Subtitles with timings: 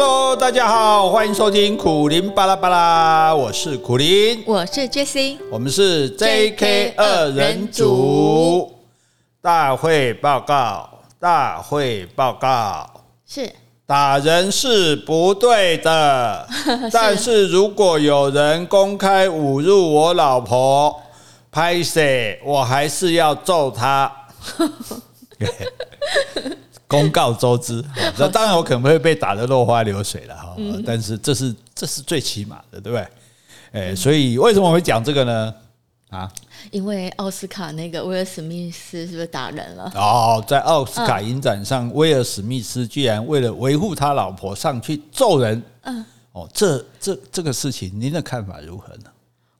[0.00, 8.72] Hello，大家好，欢迎收听苦林巴拉巴拉，我是苦林，我是 Jessie，我们是 JK 二人组。
[9.42, 10.88] 大会报告，
[11.18, 12.88] 大会报告，
[13.26, 13.52] 是。
[13.86, 16.90] 打人是不对的， 是。
[16.92, 20.94] 但是如果有人公开侮辱我老婆，
[21.50, 24.12] 拍谢我还是要揍他。
[26.88, 27.84] 公告周知，
[28.18, 33.06] 那当然我可能会被打得落花流水了哈，但是这是这是最起码的，对不对？
[33.70, 35.54] 哎，所以为什么我会讲这个呢？
[36.08, 36.32] 啊，
[36.70, 39.92] 因为奥斯卡那个威尔史密斯是不是打人了？
[39.94, 45.62] 哦，在奥斯卡影展上，威尔史密斯居然为了维护他老婆上去揍人。
[45.82, 49.10] 嗯，哦，这这这个事情，您的看法如何呢？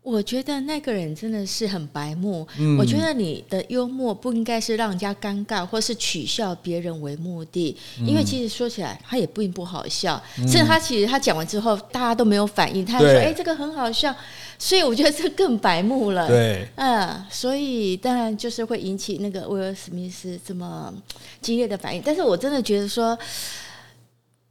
[0.09, 2.47] 我觉得那个人真的是很白目。
[2.59, 10.21] 嗯，我觉得你的幽默不应该是让人家尴尬或是取笑别人为目的，因为其实说起来他也并不好笑。
[10.37, 14.15] 甚至他其实他讲完之后，大家都没有反应，他还说：“哎，这个很好笑。”
[14.59, 16.27] 所以我觉得这更白目了。
[16.27, 20.93] 对，嗯，所以当然就是会引起那个威尔史密斯这么
[21.41, 22.03] 激烈的反应。
[22.05, 23.17] 但是我真的觉得说。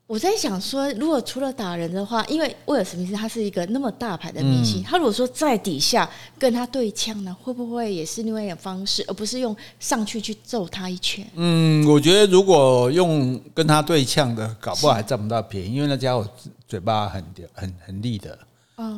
[0.07, 11.27] 我在想说，如果除了打人的话，因为威尔史密斯他是一个那么大牌的明星，嗯、他如果说在底下跟他对枪呢，会不会也是另外一种方式，而不是用上去去揍他一拳？
[11.35, 16.25] 嗯，我觉得如果用跟他对呛的，搞不好还占不到便宜，因为那家伙
[16.65, 17.21] 嘴巴很
[17.53, 18.39] 很很利的。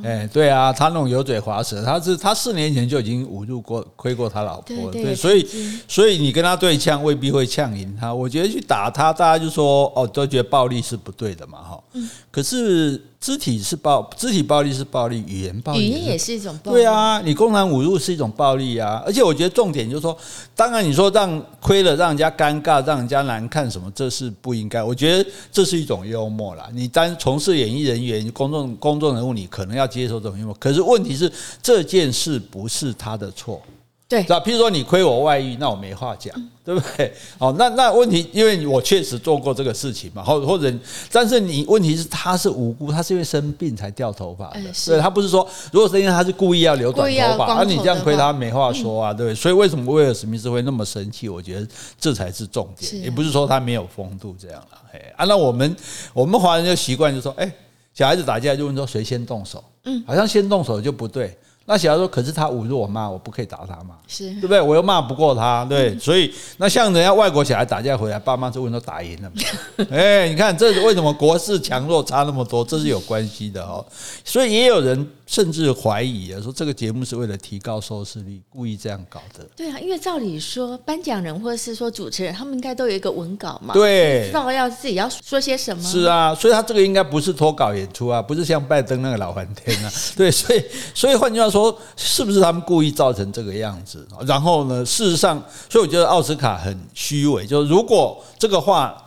[0.04, 5.48] 哎，对啊，他那种油嘴滑舌，他是他四年前就已经侮辱过、亏过他老婆，对，对，所以
[5.88, 8.14] 所以你跟他对呛，未必会呛赢他。
[8.14, 11.84] 我觉得去打他，大家就说哦，都觉得暴力是不对的嘛，哈。
[11.94, 12.10] 嗯。
[12.30, 13.02] 可是。
[13.20, 16.78] 肢体是暴，肢体暴力是暴力，语言暴力，语言也是一种暴力。
[16.78, 19.04] 对啊，你公然侮辱是一种暴力啊！
[19.06, 20.18] 而且我觉得重点就是说，
[20.56, 24.82] 当然你说让亏了，让人家尴尬，让人家难看什么，这是不应该。
[24.82, 26.70] 我觉得这是一种幽默啦。
[26.74, 30.56] 你单从事演艺人员、公众公众人物，你可能要接受这种幽默。
[30.58, 31.30] 可是问题是，
[31.62, 33.62] 这件事不是他的错。
[34.10, 34.40] 对，是吧？
[34.40, 36.34] 譬如说你亏我外遇，那我没话讲，
[36.66, 37.14] 对不对？
[37.38, 40.74] 哦，那那问题，因为我确实做过这个事情嘛，或或者，
[41.12, 49.36] 但是你问题是他是无辜，他是因为生病才掉头发的，所以他不是说，如果是因为他是故意要留短头发，而你这样亏他没话说啊，对不对？
[49.36, 51.30] 所以为什么威尔史密斯会那么生气？
[51.30, 51.68] 我觉得
[52.00, 54.82] 这才是重点，也不是说他没有风度这样了。
[54.92, 55.76] 哎，啊，那我们
[56.14, 57.54] 我们华人就习惯就说，哎，
[57.94, 61.38] 小孩子打架就问说谁先动手，嗯，好像先动手就不对。
[61.72, 63.96] 那小孩说：“可是他侮辱我妈，我不可以打他嘛？
[64.08, 64.60] 是对不对？
[64.60, 69.86] 我又骂不过他，对，所以 那像人家外国小孩打架回来，爸妈就问都打赢了嘛？
[69.92, 72.66] 哎，你看这是为什么国势强弱差那么多？
[72.66, 73.86] 这是有关系的哦。
[74.26, 79.48] 所以也有人。”甚至怀疑啊，说这个节目是为了提高收视率，故意这样搞的。
[79.56, 85.84] 对啊，因为照理说，颁奖人或者是说主持人，他们应该都有一个文稿嘛，对，知道要自己要说些什么。
[85.84, 89.92] 是啊，所以他这个应该不是脱稿演出啊，不是像拜登那个老翻天啊。
[90.18, 94.08] 对，所以所以换句话说，是不是他们故意造成这个样子？
[94.26, 95.40] 然后呢，事实上，
[95.70, 98.98] 所以我觉得奥斯卡很虚伪，就是如果这个话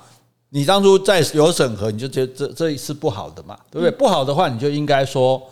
[0.51, 3.91] 你当初在有审核，你就觉得这这是不好的嘛，对不对？
[3.91, 5.43] 不好的话，你就应该说。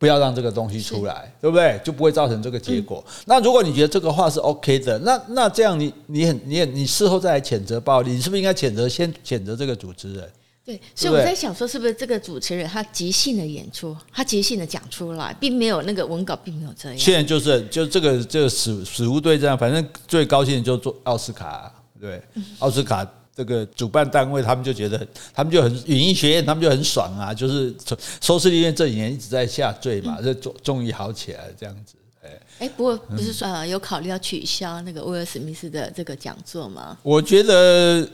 [0.00, 1.78] 不要让这个东西出来，是对不对？
[1.84, 3.04] 就不会造成这个结果。
[3.06, 10.26] 嗯、那如果你觉得这个话是 OK 的，那那这样你你很你也你事后再来谴责暴力，你是不是应该谴责先谴责这个主持人？
[10.64, 16.98] 对，所以我在想说，是不是这个主持人他即兴的演出，他即兴的讲出来，并没有那个文稿，并没有这样。
[16.98, 22.22] 现在就是就这个这个死死无对证，反正最高兴的就做奥斯卡，对，
[22.60, 23.06] 奥斯卡。
[23.34, 27.74] 这个主办单位他们就觉得，他们就很影音学院，他们就很爽啊，就是
[28.20, 31.94] 收视率因为这几年一直在下坠嘛，这终终于好起来了这样子。
[32.22, 36.98] 哎哎，不过不是说呃有考虑要取消那个威尔史密斯的这个讲座吗？
[37.02, 38.06] 我觉得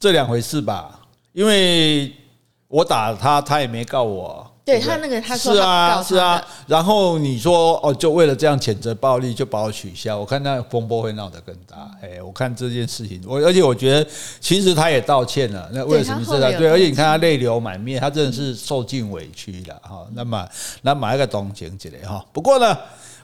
[0.00, 1.00] 这两回事吧，
[1.32, 2.12] 因为
[2.66, 4.50] 我打他，他也没告我。
[4.66, 10.18] 对他那个，他说他是啊是啊，然后你说哦，就为了这样谴责暴力，就把我取消。
[10.18, 11.88] 我看那风波会闹得更大。
[12.02, 14.04] 哎，我看这件事情，我而且我觉得
[14.40, 15.70] 其实他也道歉了。
[15.72, 16.50] 那为什么是他？
[16.58, 20.04] 对，而且你看他泪流满面，他真的是受尽委屈了哈。
[20.14, 20.44] 那么
[20.82, 22.24] 那买一个东西之类哈。
[22.32, 22.76] 不过呢，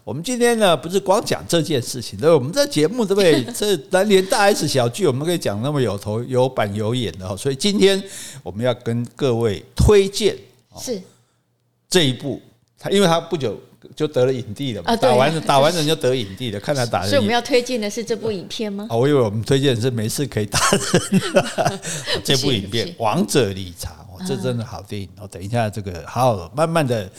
[0.04, 3.42] 我们今天呢不是光讲这件事情，对，我们这节目对不对？
[3.52, 7.36] 这咱连大 S 小剧我们可以讲那么有头有板有眼的哈。
[7.36, 8.00] 所以今天
[8.44, 10.36] 我们要跟各位推荐
[10.78, 11.02] 是。
[11.92, 12.40] 这一部，
[12.78, 13.60] 他因为他不久
[13.94, 17.10] 就得了影帝了嘛，打完 打完人就得影帝了，看他打人。
[17.10, 18.86] 所以我们要推荐的是这部影片吗？
[18.88, 21.80] 哦，我以为我们推荐的是没事可以打人。
[22.24, 25.06] 这部影片《王者理查》，哦，这真的好电影。
[25.20, 27.10] 我等一下这个好好慢慢的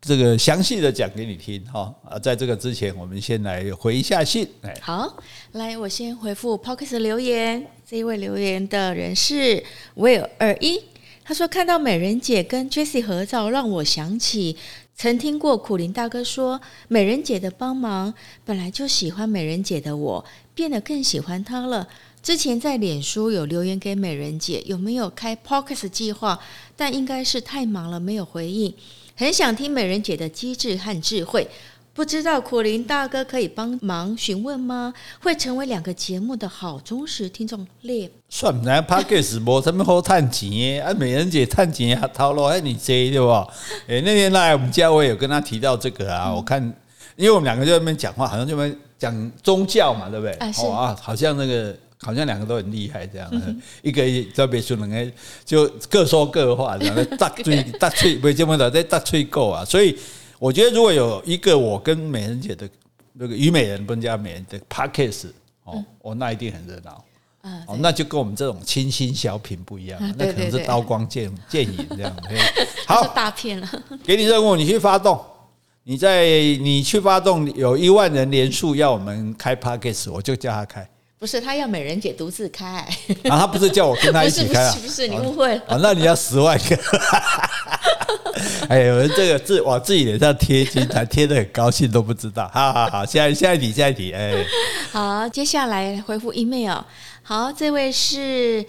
[0.00, 1.94] 这个详细的讲给你听哈。
[2.04, 4.48] 啊，在这个之前，我们先来回一下信。
[4.62, 5.16] 哎，好，
[5.52, 7.64] 来我先回复 Pocket 留言。
[7.88, 9.62] 这一位留言的人是
[9.96, 10.82] Will 二一。
[11.28, 14.56] 他说看到美人姐跟 Jessie 合照，让我想起
[14.96, 16.58] 曾听过苦林大哥说，
[16.88, 18.14] 美人姐的帮忙，
[18.46, 21.86] 本来就喜欢美人姐的我，变得更喜欢她了。
[22.22, 26.40] 之前在脸书有留言给美人姐，有没有开 Podcast 计划？
[26.74, 28.72] 但应该是太忙了，没有回应。
[29.14, 31.46] 很想听美人姐的机智和智慧，
[31.98, 34.94] 不知道苦林大哥可以帮忙询问吗？
[35.20, 37.66] 会成为两个节目的好忠实听众。
[37.80, 43.26] 列算不来 Podcast 无什么好探钱的啊，美人姐探钱啊套路还你这对不？
[43.90, 46.62] 哎，那天来我们家我也有跟他提到这个啊，嗯、我看
[47.16, 50.32] 因为我们两个就在那边讲话，好像就在讲宗教嘛，对不对？
[50.34, 51.76] 啊，是啊，好像那个。
[52.00, 53.28] 好像两个都很厉害，这样，
[53.82, 54.00] 一个
[54.32, 55.04] 特别说两个
[55.44, 59.64] 就各说各话，这样大吹 大吹，不这么的在大吹够啊。
[59.64, 59.98] 所以
[60.38, 62.68] 我觉得，如果有一个我跟美人姐的
[63.12, 65.28] 那个虞美人不加美人的 Podcast
[65.64, 67.04] 哦，哦，那一定很热闹
[67.66, 72.16] 哦，那就跟我们这种清新小品不一样，那可能是刀光剑 剑影这样。
[72.86, 73.68] 好，大片了，
[74.04, 75.20] 给你任务，你去发动，
[75.84, 76.26] 你在
[76.60, 80.88] 你去发动，有一万人连数要我们开 Podcast，我就叫他开。
[81.18, 82.86] 不是他要美人姐独自开
[83.24, 84.72] 啊，他不是叫我跟他一起开啊？
[84.72, 85.76] 不是不是，你误会了啊！
[85.82, 86.78] 那你要十万个，
[88.68, 92.50] 哎，有人这个字往自己脸上贴金，还贴得很高兴都不知道。
[92.52, 94.44] 好好好，下一下一题下一题，哎，
[94.92, 96.80] 好，接下来回复 email。
[97.22, 98.64] 好，这位是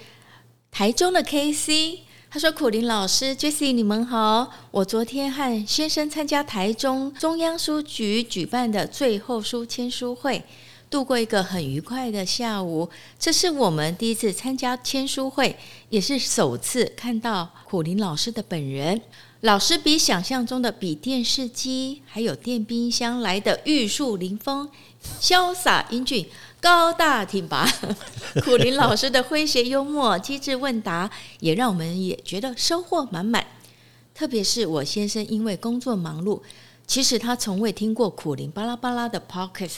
[0.72, 2.00] 台中的 KC，
[2.30, 10.44] 他说：“苦苓老师，Jessie，你们好，我昨天和先生参加台中中央书局举办的最后书签书会。”
[10.90, 12.90] 度过一个很愉快的下午，
[13.20, 15.56] 这是我们第一次参加签书会，
[15.90, 19.00] 也是首次看到苦苓老师的本人。
[19.42, 24.70] 老师比想象中的比电视机还有电冰箱来的玉树临风、
[25.22, 26.28] 潇洒英俊、
[26.60, 27.66] 高大挺拔。
[28.44, 31.10] 苦林老师的诙谐幽默、机智问答，
[31.40, 33.46] 也让我们也觉得收获满满。
[34.14, 36.42] 特别是我先生因为工作忙碌，
[36.86, 39.78] 其实他从未听过苦林巴拉巴拉的 Podcast。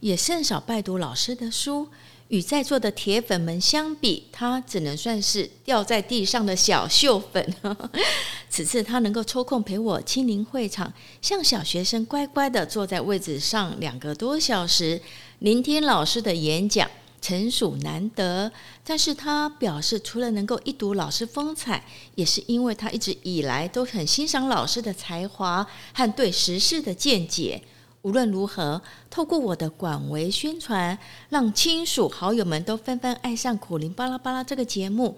[0.00, 1.86] 也甚少拜读老师的书，
[2.32, 7.54] 与在座的铁粉们相比，他只能算是掉在地上的小秀粉。
[8.48, 10.90] 此次他能够抽空陪我亲临会场，
[11.20, 14.98] 像小学生乖乖地坐在位置上两个多小时，
[15.40, 16.90] 聆听老师的演讲，
[17.20, 18.50] 诚属难得。
[18.82, 27.62] 但是他表示，除了能够一睹老师风采，也是因为他一直以来都很欣赏老师的才华和对时事的见解。
[28.02, 35.16] 无论如何，透过我的广为宣传，让亲属好友们都纷纷爱上《苦灵巴拉巴拉》这个节目。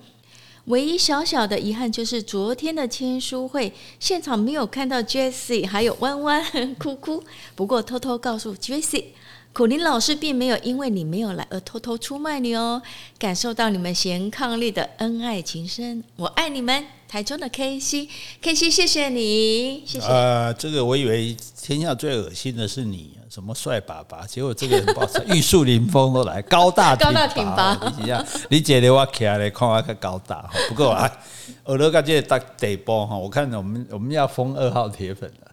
[0.67, 3.71] 唯一小小的遗憾就是昨天的签书会
[4.01, 7.23] 现场没有看到 Jessie 还有弯弯哭哭。
[7.55, 9.07] 不过偷偷告诉 Jessie，
[9.55, 12.83] 苦林老师并没有因为你没有来而偷偷出卖你哦。
[13.17, 16.85] 感受到你们贤伉俪的恩爱情深，我爱你们。
[17.07, 20.07] 台中的 K C，K C，谢谢你，谢谢。
[20.09, 27.79] 呃，这个我以为天下最恶心的是你，什么帅爸爸，结果这个人不好意思，玉树临风都来，高大 高大挺拔。
[27.97, 30.51] 你这样，你姐的我起来看我看高大哈。
[30.69, 31.09] 不过啊，
[31.63, 35.44] 我都感觉大得波哈，我看我们我们要封二号铁粉了。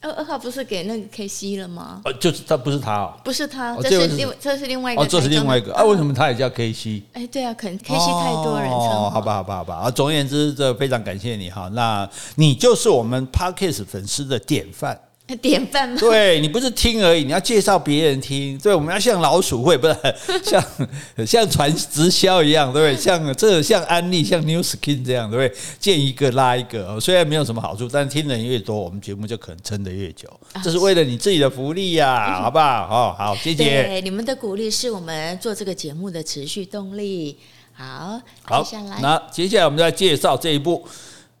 [0.00, 2.00] 二二号不是给那个 K C 了吗？
[2.04, 5.82] 呃，就是他，不是他哦，不是他，这是另这是另外一个，哦，这是另外一个啊？
[5.82, 7.02] 为什么他也叫 K C？
[7.14, 9.74] 哎，对啊，可能 K C 太多人称哦，好吧，好吧，好吧。
[9.74, 14.98] 啊，总而言之，这非常感谢你哈，那你就是我们 Parkes 粉丝的典范。
[15.36, 15.96] 典范吗？
[16.00, 18.58] 对，你不是听而已，你要介绍别人听。
[18.58, 19.96] 对，我们要像老鼠会，不是
[20.42, 20.64] 像
[21.26, 23.00] 像传直销一样，对不对？
[23.00, 25.60] 像这像安利，像 New Skin 这样，对不对？
[25.78, 26.98] 见一个拉一个。
[26.98, 30.28] 虽然没有什么好处，但是听的人越多，我们节目就可能撑得越久。
[30.64, 32.86] 这是为了你自己的福利呀、啊，好不好？
[32.90, 33.84] 哦，好，谢谢。
[33.84, 37.38] 对，你们的鼓励是我们做这个节目的持续动力。
[37.74, 40.88] 好，好，接下来，那接下来我们再介绍这一部，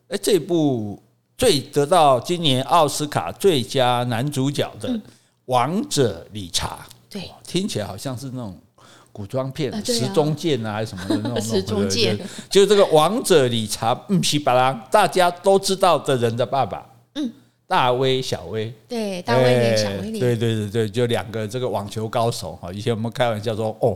[0.08, 1.02] 哎，这一部。
[1.38, 4.88] 最得到今年奥斯卡最佳男主角的
[5.44, 8.60] 《王者理查》，对，听起来好像是那种
[9.12, 12.18] 古装片，时钟剑啊，还是什么的那种 时钟剑。
[12.50, 16.87] 就这个《王者理查》，嗯，稀巴拉，大家都知道的人的爸爸，嗯。
[17.68, 22.72] 大威、小威，对，大威脸、小威脸，对对对对，就两个这个网球高手哈。
[22.72, 23.94] 以前我们开玩笑说，哦，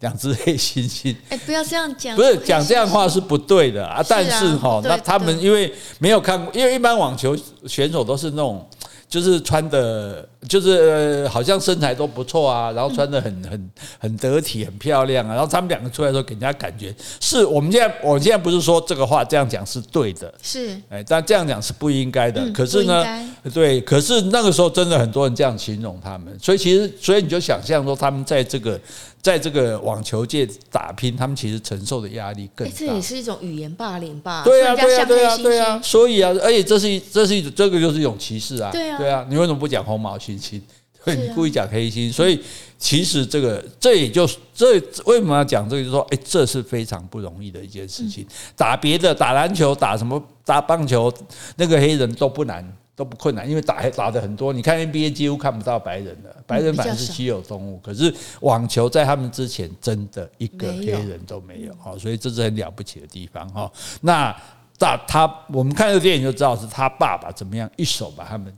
[0.00, 1.14] 两只黑猩猩。
[1.28, 4.02] 哎，不要这样讲，不是讲这样话是不对的啊。
[4.08, 7.36] 但是哈，那他们因为没有看过，因为一般网球
[7.66, 8.66] 选手都是那种
[9.10, 15.34] 就是穿的，就是、呃、好像身材都不错啊，然后穿的很很很得体、很漂亮啊。
[15.34, 22.48] 然后他们两个出来的时候，给人家感觉是我们现在，我现在不是说这个话这样讲是对的，是哎，但这样讲是不应该的。
[22.52, 23.04] 可是呢，
[23.52, 28.80] 对，可是那个时候真的很多人这样形容他们，所以其实，所以你就想象说，他们在这个。
[29.22, 32.74] 在这个网球界打拼，他们其实承受的压力更大。
[32.76, 34.42] 这也是一种语言霸凌吧？
[34.44, 35.80] 对啊，对啊，对啊，对啊。
[35.82, 38.70] 所以啊，而且这是一，这是一种，这个就是一种歧视啊。
[38.72, 39.26] 对啊，对啊。
[39.28, 40.60] 你为什么不讲红毛猩猩？
[41.04, 42.12] 对，你故意讲黑猩。
[42.12, 42.40] 所以
[42.78, 44.72] 其实这个，这也就这
[45.04, 45.82] 为什么要讲这个？
[45.82, 48.26] 就是说，哎，这是非常不容易的一件事情。
[48.56, 51.12] 打别的，打篮球，打什么，打棒球，
[51.56, 52.66] 那个黑人都不难。
[53.00, 54.52] 都不困难，因为打打的很多。
[54.52, 57.78] 你看 NBA 几乎看不到白人的，白人反而是稀有动物。
[57.78, 63.72] 可是网球在他们之前，真的一个黑人都没有哈，所以这是很了不起的地方哈。
[64.02, 64.36] 那
[64.76, 68.54] 大他，我们看这个电影就知道是他爸爸怎么样一手把他们。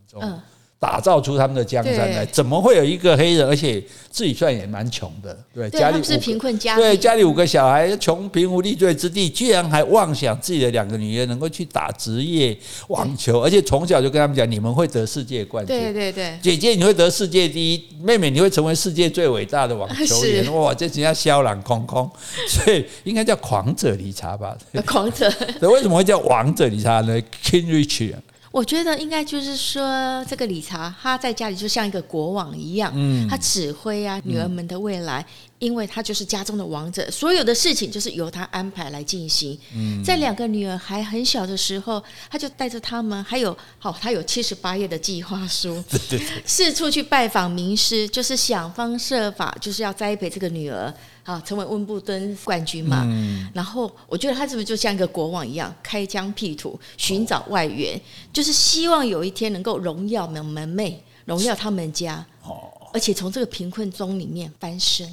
[0.82, 12.58] 打造出他们的江山来，怎么会有一个黑人，而且自己算也蛮穷的，对，家里是贫困家，对，家里五个小孩，穷贫无立锥之地，居然还妄想自己的两个女儿能够去打职业
[12.88, 22.10] 网球，而且从小就跟他们讲，你们会得世界冠军，对对对，姐姐你会得世界第一，妹妹你会成为世界最伟大的网球员， 哇，这人家萧朗空空，
[22.48, 24.58] 所以应该叫狂者理查吧？
[24.84, 28.16] 狂者，对，为什么会叫王者理查呢？King Richard。
[28.52, 35.24] 我觉得应该就是说，这个理查他在家里就像一个国王一样，嗯，他指挥啊女儿们的未来，
[35.62, 39.56] 因为他就是家中的王者，所有的事情就是由他安排来进行。
[39.72, 50.92] 嗯，在两个女儿还很小的时候，他就带着他们，还有好，他有七十八页的计划书， 对对对，四处去拜访名师，就是想方设法，就是要栽培这个女儿。
[51.22, 53.04] 啊，成为温布顿冠军嘛？
[53.06, 58.00] 嗯、然后我觉得他是不是就像一个国王一样，开疆辟土，寻找外援，哦、
[58.32, 65.08] 就是希望有一天能够荣耀门门妹，荣耀他们家，哦、而且从这个贫困中里面翻身。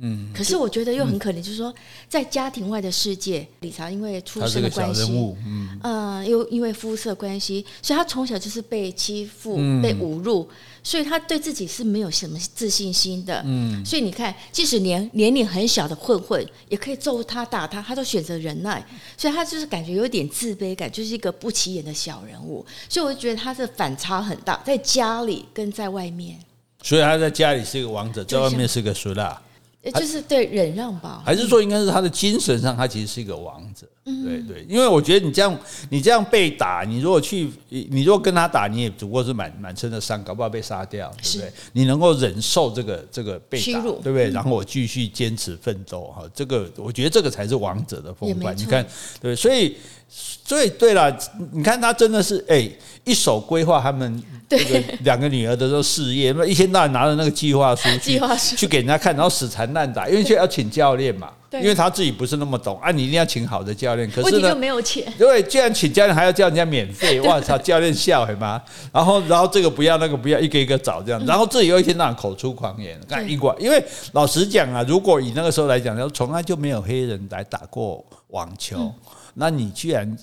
[0.00, 1.74] 嗯，可是我觉得又很可怜，就是说，
[2.08, 5.02] 在家庭外的世界，理查因为出身的关系，
[5.44, 10.48] 嗯，呃，又因为肤色关系，所以他从小就是被欺负、被侮辱，
[10.84, 13.42] 所以他对自己是没有什么自信心的。
[13.44, 18.80] 嗯，所以你看，即使年年龄很小的混混，也可以揍他、打他，他都选择忍耐，
[19.16, 22.64] 所以他就是感觉有点自卑感，就是一个不起眼的小人物。
[22.88, 26.38] 所以我就觉得他的反差很大，在家里跟在外面。
[26.84, 29.42] 所以他在家里是一个王者，在外面是个输啦。
[29.82, 33.86] 也就是对忍让吧，还是说应该是他的精神上，他其实是一个王者。
[34.04, 35.56] 嗯，对对，因为我觉得你这样，
[35.90, 41.52] 你这样被打，你如果去，你如果跟他打，你也只不过是满满身的伤，搞不好被杀掉，对不对？
[41.72, 44.30] 你能够忍受这个这个被打，对不对？
[44.30, 48.56] 然后我继续坚持奋斗，哈，这个我觉得这个才是王者的风范。
[48.56, 48.84] 你看，
[49.20, 49.76] 对，所以
[50.08, 51.16] 所以对了，
[51.52, 52.68] 你看他真的是哎，
[53.04, 54.22] 一手规划他们。
[54.48, 64.10] 这个两个女儿的这个事业，那一天到晚拿着那个计划书去 书去给人家看，然后死缠烂打，因为就要请教练嘛，对因为他自己不是那么懂啊，你一定要请好的教练。
[64.10, 65.10] 可是呢，没有钱。
[65.18, 68.60] 对，既然请教练还要叫人家免费， 哇操，教练笑什么？
[68.92, 73.56] 然后，然后这个不要，那个不要，一个一个找这样，然后自己又一天到晚口出狂言，干一管。
[73.58, 78.94] 因为老实讲啊，如果以那个时候来讲，从来就没有黑人来打过网球，嗯、
[79.34, 80.16] 那你居然。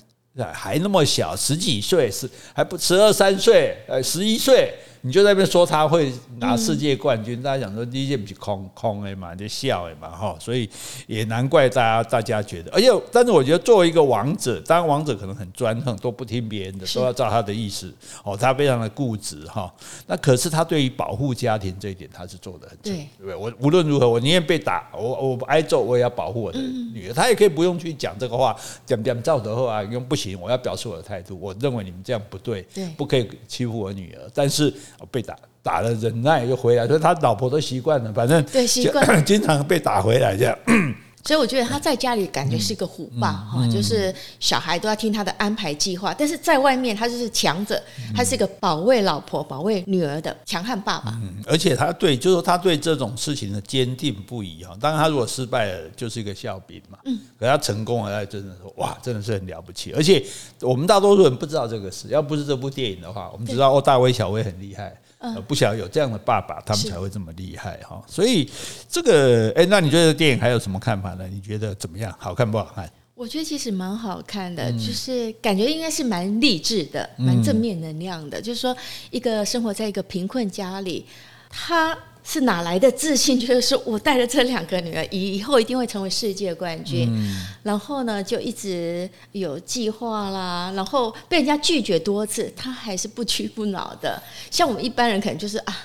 [0.52, 4.70] 还那么小，十几岁，十还不十二三岁，呃，十一岁。
[5.06, 10.68] 你就在那边说他会拿世界冠军，大家讲说第一届不是空空的嘛，就笑的嘛哈，所以
[11.06, 17.94] 也难怪大家大家觉得，而且但是我觉得作为一个王者，当然王者可能很专横，都不听别人的，都要照他的意思
[18.24, 19.72] 哦，他非常的固执哈。
[20.08, 23.36] 那可是他对于保护家庭这一点，他是做得很对，对不对？
[23.36, 27.14] 我无论如何，我宁愿被打，我我挨揍，我也要保护我的女儿。
[27.14, 34.74] 他也可以不用去讲这个话，讲讲赵德厚啊，用不行，我要表示我的态度，我认为你们这样不对，不可以欺负我女儿，但是。
[35.10, 40.56] 被打打了，忍耐又回来，所以他老婆都习惯了，反正对习惯， 经常被打回来这样。
[41.26, 47.82] 所以我觉得他在家里感觉是一个虎爸哈，就是小孩都要听他的安排计划，但是在外面他就是强者，
[48.14, 51.18] 他是一个保卫老婆、保卫女儿的强悍爸爸。
[51.22, 54.76] 嗯，而且他对，就是说他对这种事情的坚定不移哈。
[54.80, 56.98] 当然，他如果失败了，就是一个笑柄嘛。
[57.04, 59.92] 嗯，可他成功了，他真的说哇，真的是很了不起。
[59.92, 60.24] 而且
[60.60, 64.96] 我们大多数人不知道这个事，要不是这部电影的话，我们知道哦，大威、小威很厉害。
[65.48, 68.02] 不晓得有这样的爸爸，他们才会这么厉害哈。
[68.06, 68.50] 所以
[68.88, 71.26] 这个，哎，那你觉得电影还有什么看法呢？
[71.28, 72.14] 你觉得怎么样？
[72.18, 72.90] 好看不好看？
[73.14, 78.38] 我觉得其实蛮好看的，就是感觉应该是蛮励志的，蛮正面能量的。
[78.40, 78.76] 就是说，
[79.10, 81.06] 一个生活在一个贫困家里，
[81.48, 81.96] 他
[82.28, 83.38] 是哪来的自信？
[83.38, 87.08] 就是说我带着这两个女儿，以以后一定会成为世界冠军。
[87.08, 90.72] 嗯、然后呢，就一直有计划啦。
[90.74, 94.20] 然后被人家拒绝多次，他还是不屈不挠的。
[94.50, 95.76] 像我们一般人，可能就是啊，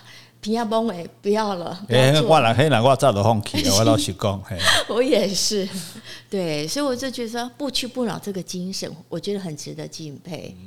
[0.41, 1.79] 平亚崩诶，不要了。
[1.89, 3.75] 哎，我来黑南瓜早都放弃了。
[3.75, 4.43] 我老实讲，
[4.89, 5.69] 我也是。
[6.27, 10.57] 对，所以我就觉得说，不屈不挠这个精神，我觉得很值得敬佩。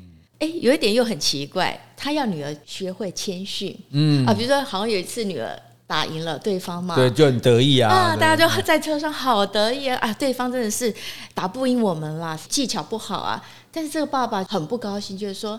[0.45, 4.27] 哎，有一点又很奇怪，他要女儿学会谦逊，嗯。
[4.27, 10.95] 啊，比如说好像有一次女儿打赢了对方嘛，对，就很得意啊，啊，大家就在车上好得意啊，啊，对方真的是
[11.33, 15.59] 打不赢我们啦，技巧不好啊，但是这个爸爸很不高兴，就是说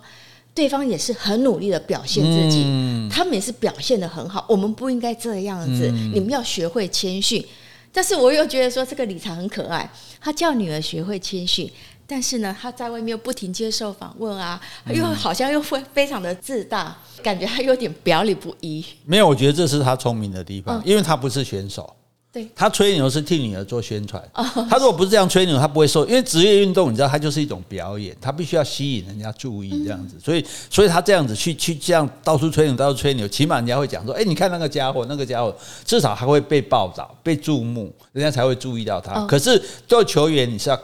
[0.54, 7.44] 对方也是很努力的表现自己，嗯、他们也是表现的很好，我们不应该这样子，嗯、你们要学会谦逊，
[7.92, 9.90] 但是我又觉得说这个理财很可爱，
[10.22, 11.68] 他叫女儿学会谦逊。
[12.08, 14.62] 但是呢，他在外面又不停接受访问啊，
[14.94, 18.86] 又好像又会非常的自大，感觉他有点表里不一。
[19.06, 21.96] 没有，我觉得这是他聪明的地方，因为他不是选手。
[22.32, 24.22] 对，他吹牛是替女儿做宣传。
[24.70, 26.06] 他如果不是这样吹牛，他不会受。
[26.06, 30.20] 因为职业运动，你知道，它就是一种表演，他必须要吸引人家注意这样子。
[30.22, 40.80] 所以，所以他这样子去去这样到处吹牛，到处吹牛，起码人家会讲说：“哎，你看那个家伙，那个家伙，至少还会被报道、被注目，人家才会注意到他。”可是做球员，你是要。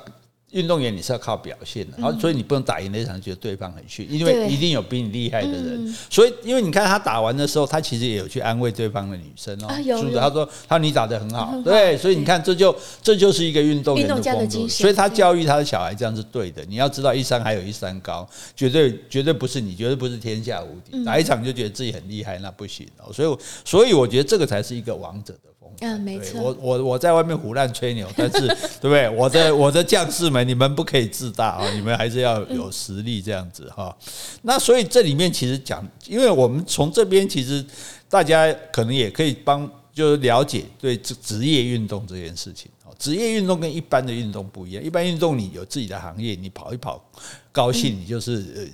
[0.51, 5.96] 运动员你是要靠表现的，然后所以你不能打赢那场，觉得对方很逊，因为一定有比你厉害的人。
[6.10, 10.20] 所以，因为你看他打完的时候，他其实也有去安慰对方的女生哦，是的？
[10.20, 14.67] 他说：“他说你打得很好。”对，所以你看，这就这就是一个运动员的风格。
[14.67, 16.63] 所以他教育他的小孩这样是对的。
[16.67, 21.03] 你要知道，一山还有一山高，绝对绝对不是你，绝对不是天下无敌。
[21.05, 23.13] 打一场就觉得自己很厉害，那不行哦。
[23.13, 25.50] 所以，所以我觉得这个才是一个王者的。
[25.80, 26.42] 嗯，没错。
[26.42, 28.48] 我我我在外面胡乱吹牛， 但是
[28.80, 29.10] 对不对？
[29.10, 31.70] 我的我的将士们，你们不可以自大啊！
[31.74, 33.96] 你们还是要有实力这样子哈。
[34.44, 37.66] 那所以这里面其实讲，因为我们从这边其实
[38.10, 42.70] 大家可能也可以帮，就是了解对职职业运动这件事情。
[43.00, 47.04] 职业运动跟一般的运动不一样，一般运动你有自己的行业，你跑一跑
[47.51, 48.70] 高兴，你就是。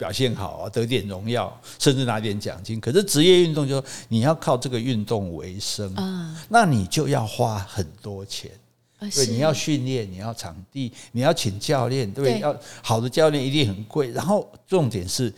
[0.00, 2.80] 表现好啊，得点荣耀，甚至拿点奖金。
[2.80, 8.50] 可是职业运动就说你要靠这个运动为生啊，那你就要花很多钱。
[8.98, 14.10] 对，你要训练，你要场地，你要请教练，对，要好的教练一定很贵。
[14.10, 15.30] 然后重点是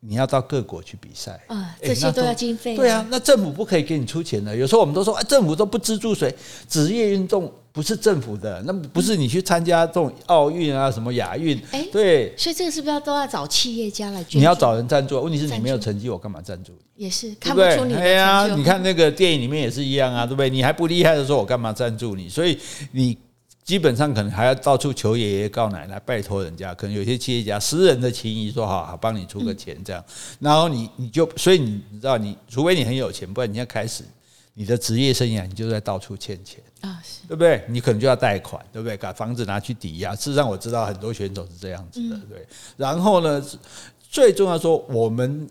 [0.00, 2.74] 你要到各国去比赛啊，这些都要经费。
[2.74, 4.56] 对啊，那政府不可以给你出钱的。
[4.56, 6.34] 有时候我们都说，哎，政府都不资助谁？
[6.66, 7.52] 职业运动。
[7.72, 11.60] 不是政府的，那不是你去参加这种奥运啊，什么亚运？
[11.70, 14.24] 哎，对，所以这个是不是要都要找企业家来？
[14.32, 17.04] 你要找人赞助，问题是你没有成绩，我干嘛赞助你？
[17.04, 17.94] 也是看不出你。
[17.94, 20.50] 对呀，你看那个电影里面也是一样啊，对不对？
[20.50, 22.28] 你还不厉害的时候，我干嘛赞助你？
[22.28, 22.58] 所以
[22.90, 23.16] 你
[23.62, 26.74] 基本上可能还要到处求爷爷告奶奶，拜托人家。
[26.74, 30.04] 可能有些企业家私人的情谊说好好帮你出个钱这样，
[30.40, 34.02] 然后你你就所以你知道，你除非你很有钱，不然你要开始
[34.60, 36.62] 你的职业生涯，你就在到处欠钱。
[36.82, 37.64] 啊，是对不对？
[37.66, 38.94] 你可能就要贷款，对不对？
[38.94, 40.14] 把房子拿去抵押。
[40.14, 42.46] 事实上，我知道很多选手是这样子的，对。
[42.76, 43.42] 然后呢，
[44.10, 45.48] 最重要说，我们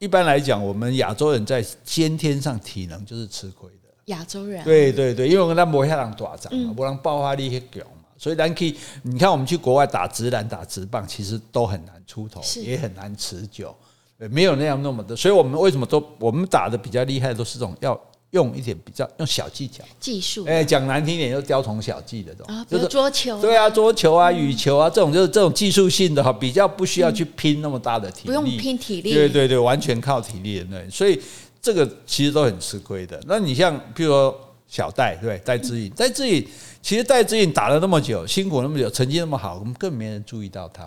[0.00, 3.88] 一般来讲，我们亚洲人在先天上体能就是吃亏的。
[4.06, 13.72] 亚洲人，对对对，因为我们那没那么大长嘛，不能爆发力很强嘛，所以咱可以，你看我们去国外打直男、打直棒，其实都很难出头，也很难持久，
[14.16, 15.14] 没有那样那么的。
[15.14, 17.96] 所以我们为什么都我们打的比较厉害，都是这种要。
[18.30, 31.18] 用一点比较用小技巧、技术，哎，讲难听点，就雕虫小技的这种，就是桌球，对啊，桌球啊、羽球啊，这种就是这种技术性的哈，比较不需要去拼那么大的体力，不用拼体力，对对对，完全靠体力的那，所以
[31.62, 33.18] 这个其实都很吃亏的。
[33.26, 36.46] 那你像譬如说小戴，对，戴志颖，戴志颖，
[36.82, 40.84] 其实戴志颖打了那么久，辛苦那么久，成绩那么好，我们更没人注意到他。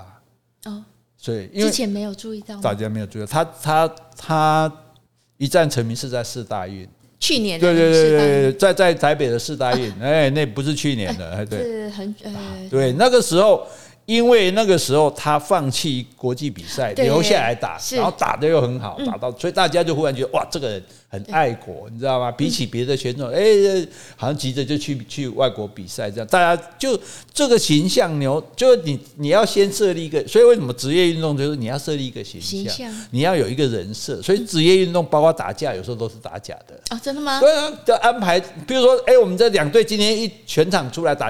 [0.65, 0.83] 哦。
[1.17, 3.27] 所以因为之前没有注意到，大家没有注意到。
[3.27, 4.73] 他，他他
[5.37, 6.87] 一战成名是在四大运。
[7.21, 12.31] 去年对对对对，在在台北的世大运，哎，那不是去年的， 哎，对，是很呃，
[12.69, 13.65] 对，那个时候。
[14.07, 22.31] 因为那个时候他放弃国际比赛，留下来打，然后打的又很好，打到，所以大家就忽然觉得哇，这个人很爱国，你知道吗？
[22.31, 23.43] 比起别的选手，哎，
[24.15, 26.97] 好像急着就去去外国比赛，这样大家就
[27.33, 37.41] 这个形象牛，就你你要先设立一个，所以为什么职业运动就是你要设立一个形象，你要有一个人设，所以职业运动包括打架，有时候都是打假的啊，真的吗？
[37.41, 41.29] 对啊，就安排，比如说，哎，我们这两队今天一全场出来打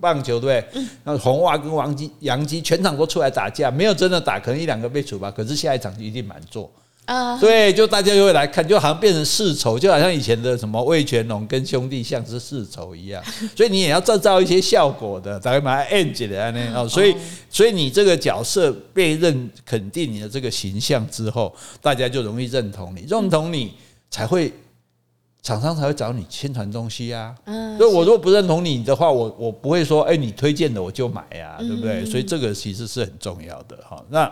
[0.00, 0.82] 棒球，对不对？
[1.04, 2.08] 那红袜跟王金。
[2.20, 6.70] 杨基全场都出来打架，没有真的打，可能一两个被处罚，可是下一场就一定满座
[7.08, 7.38] 啊！
[7.40, 13.24] 对，就大家就会来看，就好像变成世仇，就好像以前的什么魏全龙跟兄弟像是世仇一样，
[13.56, 16.86] 所以你也要制造一些效果的，大概把它 end 起来呢哦。
[16.86, 17.16] 所以，
[17.48, 23.72] 所以你这个角色被认肯定你的这个形象之后，大家就容易认同你，认同你
[24.10, 24.52] 才会
[25.40, 27.34] 厂商才会找你宣传东西啊。
[27.78, 32.04] 所以我如果不认同你的话，我我不会说，哎，你推荐的我就买呀，对不对？
[32.04, 34.04] 所以这个其实是很重要的哈。
[34.10, 34.30] 那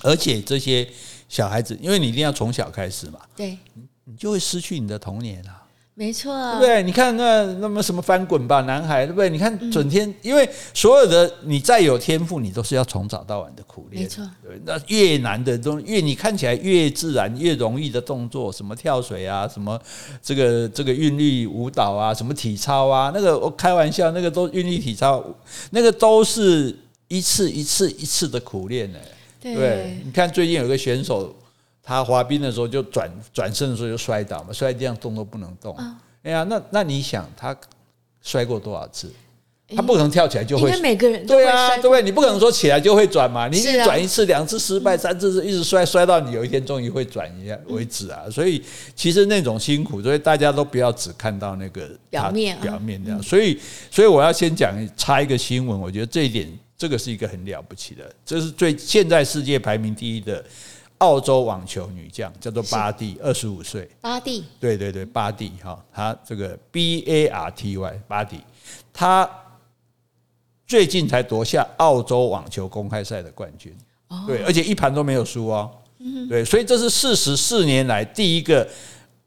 [0.00, 0.86] 而且这些
[1.28, 3.58] 小孩子，因为你一定要从小开始嘛，对，
[4.04, 5.60] 你就会失去你的童年啊。
[5.96, 9.30] 没错，对，你看那那么什么翻滚吧男孩，对不对？
[9.30, 14.02] 你看整天，因为所有的你再有天赋，你都是要从早到晚的苦练。
[14.02, 19.80] 没错，对，那越难的东西，越你看起来越自然、越容易的动作，什么跳水啊，什么
[20.20, 25.24] 这个这个韵律舞蹈啊，什么体操啊，那个我开玩笑，那个都韵律体操，
[25.70, 28.98] 那个都是一次一次一次的苦练呢。
[29.44, 31.34] 对，你看最近有个选手。
[31.86, 35.76] 他滑冰的时候就转转身的时候就摔倒嘛，摔在地上动都不能动。
[36.22, 37.54] 哎呀，那那你想他
[38.22, 39.12] 摔过多少次？
[39.76, 40.74] 他不可能跳起来就会。
[40.80, 42.02] 每个人都会对啊，对不对？
[42.02, 48.22] 你不可能说起来就会转嘛，你转一次、两次失败，三次一直摔摔到你有一天终于会转一下为止啊。
[48.32, 48.64] 所以
[48.96, 53.22] 其实那种辛苦，所以大家都不要只看到那个表面表面这样。
[53.22, 60.44] 所以所以我要先讲插一个新闻，我觉得这一点这个是一个很了不起的，这是最现在世界排名第一的。
[60.98, 63.86] 澳洲网球女将叫做巴蒂，二十五岁。
[64.00, 68.40] 巴蒂，对对对，巴蒂哈，她这个 B A R T Y，巴蒂，
[68.92, 69.28] 她
[70.66, 73.76] 最近才夺下澳洲网球公开赛的冠军，
[74.26, 78.66] 对，而且一盘都没有输哦，嗯对，所以这是四十四年来第一个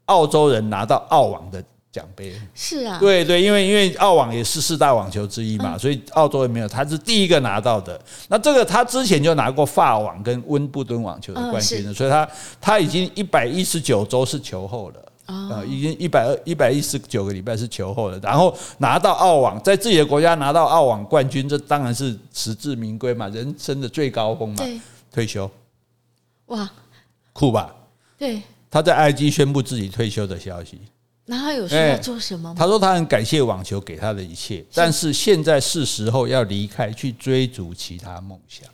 [0.06, 1.62] 澳洲人拿到澳网的。
[1.90, 2.32] 奖杯。
[2.54, 8.00] 是啊，对对，因为因为澳网也是四大网球之一嘛，所以澳洲也没有，他是第一个拿到的。
[8.28, 12.28] 那这个他之前就拿过法网跟温布顿网球的冠军了，所以他
[12.60, 15.04] 他已经一百一十九周是球后了。
[15.28, 24.64] 啊，已经一百二一百一十九个礼拜是球后了，然后拿到澳网，在自己的国家拿到澳网冠军，这当然是实至名归嘛，人生的最高峰嘛。
[25.12, 25.50] 退休，
[26.46, 26.70] 哇，
[27.34, 27.74] 酷吧？
[28.16, 30.80] 对，他在 IG 宣布自己退休的消息。
[31.30, 32.54] 那他有说要做什么吗？
[32.58, 38.66] 他说他很感谢网球给他的一切，但是现在是时候要离开，去追逐其他梦想。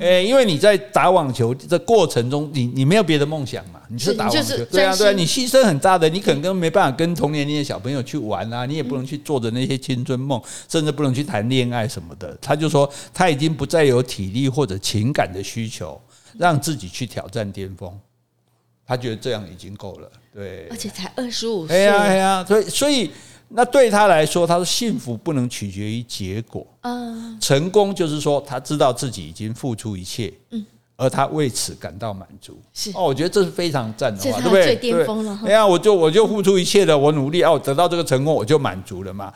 [0.00, 3.80] 哎，因为你在打网球的过程中，你你没有别的梦想嘛？
[3.88, 12.36] 你是打网球，对啊对啊，你牺牲很大的，你可能跟没办法跟同年龄的小朋友去玩啊，你也不能去做着那些青春梦，甚至不能去谈恋爱什么的。
[12.40, 16.00] 他就说他已经不再有体力或者情感的需求，
[16.38, 17.92] 让自己去挑战巅峰。
[18.86, 20.10] 他觉得这样已经够了。
[20.32, 21.76] 对，而且才二十五岁。
[21.76, 23.10] 哎呀哎呀，所以所以
[23.48, 30.64] 那对他来说，他说幸福不能取决于结果，嗯，成功就是说他知道自己已经付出一切，嗯，
[30.96, 32.60] 而他为此感到满足。
[32.72, 34.64] 是哦，我觉得这是非常赞的话，对不对？
[34.64, 35.40] 最巅峰了。
[35.44, 39.32] 哎呀，我就我就付出一切了，我努力哦，得到这个成功，我就满足了嘛。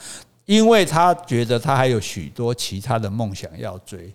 [0.47, 4.11] 因为他觉得他还有许多其他的梦想要追。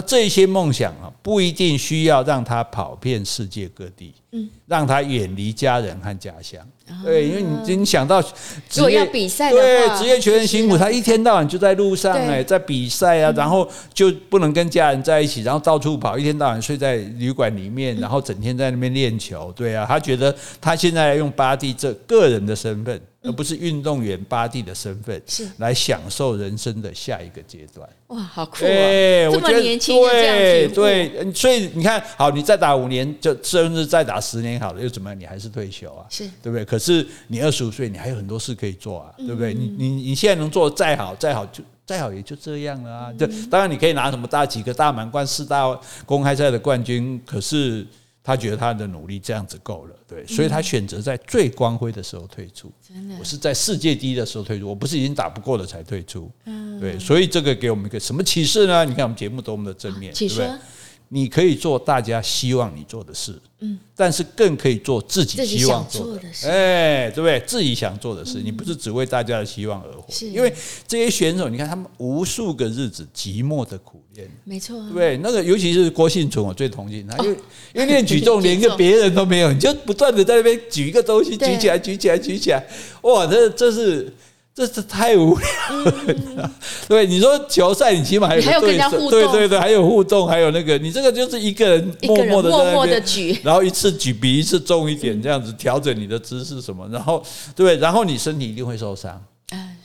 [0.00, 6.64] 这些梦想啊，不一定需要让他跑遍世界各地，嗯，让他远离家人和家乡，
[7.04, 8.22] 对，因为你你想到
[8.68, 23.00] 职业比赛，对，职业球员辛苦，他一天到晚就在路上哎，在比赛啊，然后就不能跟家人在一起，然后到处跑，一天到晚睡在旅馆里面，然后整天在那边练球，对啊，他觉得他现在用巴蒂这个人的身份。
[23.22, 25.46] 而不是运动员巴蒂的身份，是。
[25.58, 27.86] 来享受人生的下一个阶段。
[28.06, 29.30] 哇，好酷啊！
[29.30, 35.18] 这么年轻就这样对对，所以你看，好，你再打五年，就甚至再打十年，好了，又怎么样？
[35.18, 36.06] 你还是退休啊？
[36.10, 36.64] 是对不对？
[36.64, 39.52] 可是你二十五岁，你还有很多事可以做啊，对不对？
[39.54, 43.12] 你你你现在能做的再好，再好就再好也就这样了啊。
[43.12, 47.86] 就当然你可以拿什么大几个大满贯、四大公开赛的冠军，可是。
[48.22, 52.70] 他觉得他的努力这样子够了，对，所以他选择在最光辉的时候退出。
[52.86, 56.30] 真的，我是在世界第一的时候退出，我不是已经打不过了才退出。
[56.44, 58.84] 嗯，对，所以这个给我们一个什么启示呢？
[58.84, 60.50] 你看我们节目多么的正面，对不对？
[61.12, 66.22] 你可以做大家希望你做的事，嗯，但是更可以做自己希望做的。
[66.32, 67.40] 事，哎，对不对？
[67.40, 70.04] 自己想做的事，你不是只为大家的希望而活。
[70.08, 70.54] 是，因为
[70.86, 77.36] 这些选手，你看他们无数个日子寂寞的苦练，没错，对，那个尤其是郭信存，我最同情他， 因为
[77.74, 82.64] 因为练举重连个别人都没有，你就不断的在那边举一个东西，举起来，举起来，举起来，
[83.02, 84.14] 哇，这这是。
[84.60, 85.94] 这是太无聊了，
[86.36, 86.50] 嗯、
[86.86, 97.22] 对你说球赛，你起码还有对手，对对对，还有互动，还有那个，你这个就是一个人 默默的在那边举，然后一次举比一次重一点，这样子调整你的姿势什么，然后
[97.56, 99.18] 对，然后你身体一定会受伤，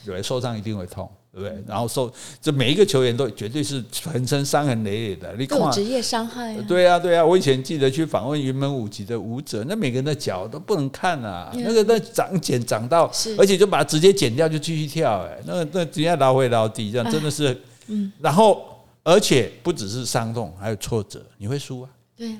[0.06, 1.10] 对，受伤一定会痛。
[1.36, 1.64] 对不对？
[1.68, 2.10] 然后受
[2.42, 5.36] 这每一个球员都绝对是全身伤痕累累的。
[5.38, 6.56] 你看，职业伤害。
[6.62, 7.26] 对啊，对啊。
[7.26, 11.52] 我以前记得去访问云门舞集的舞者，那每个人的脚都不能看啊。
[11.54, 15.26] 那个那长茧长到，而且就把它直接剪掉就继续跳。
[15.26, 17.62] 哎，那个那直接捞回捞地，这样真的是。
[17.88, 18.10] 嗯。
[18.22, 18.66] 然后，
[19.04, 21.90] 而且不只是伤痛，还有挫折，你会输啊。
[22.16, 22.34] 对。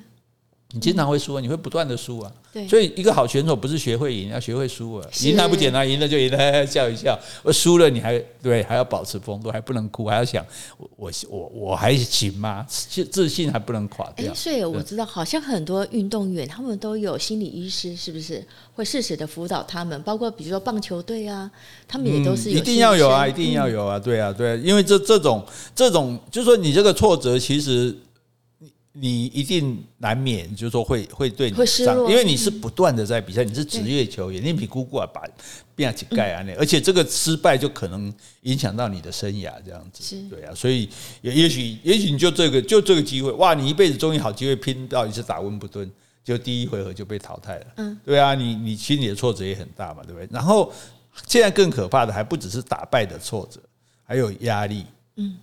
[0.72, 2.32] 你经常会输啊，你会不断的输啊。
[2.56, 5.06] 对，所以一个好选手不是学会赢，要学会输啊。
[5.24, 7.14] 赢还不简单，赢了就赢了， 笑一笑；
[7.44, 10.46] 而输了你还对，还要保持风度，还不能哭，还要想
[10.78, 12.66] 我我我我还行吗？
[13.12, 14.34] 自信还不能垮掉。
[14.34, 18.42] 所以我知道，好像很多运动员他们都有心理医师，是不是
[18.74, 20.02] 会适时的辅导他们？
[20.04, 21.52] 包括比如说棒球队啊，
[21.86, 27.94] 他们也都是、嗯、一定要有啊，一定要有啊，对啊，对啊，因为这这种这种，就是说你这个挫折其实。
[28.98, 35.22] 你一定难免，就是说会会对因为你是不断的在比赛，你是职业球员，你比姑姑啊把
[35.76, 40.88] 变起盖啊那，而且这个失败就可能影响到你的生涯这样子，对啊，所以
[41.22, 45.92] 也也许也许你就这个就这个机会，哇，你一辈子终于好机会拼到一次打温布顿，
[46.24, 50.30] 就第一回合就被淘汰了，嗯，对啊，你你心里的挫折也很大嘛，对不对？
[50.32, 50.72] 然后
[51.28, 53.60] 现在更可怕的还不只是打败的挫折，
[54.06, 54.86] 还有压力，
[55.18, 55.38] 嗯，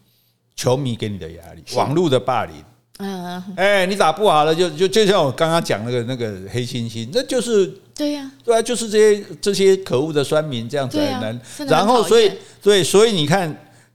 [0.56, 2.54] 球迷给你的压力，网络的霸凌。
[3.02, 11.40] 嗯，哎，你打不好了，就就就像我刚刚讲那个那个黑猩猩，那就是对呀，对啊，就是这些这些可恶的酸民这样子很难。
[11.66, 13.54] 然后所以对，所以你看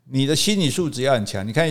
[0.09, 1.47] 你的心理素质要很强。
[1.47, 1.67] 你看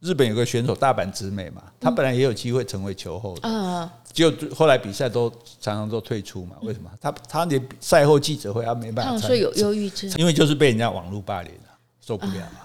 [0.00, 6.56] 日本有个选手大阪直美嘛，他本来也有机会成为球后的，嗯，就后来比赛都常常都退出嘛。
[6.62, 6.90] 为什么？
[7.00, 9.12] 他他连赛后记者会他没办法。
[9.12, 11.70] 他说有忧郁症，因为就是被人家网络霸凌了，
[12.04, 12.63] 受不了嘛。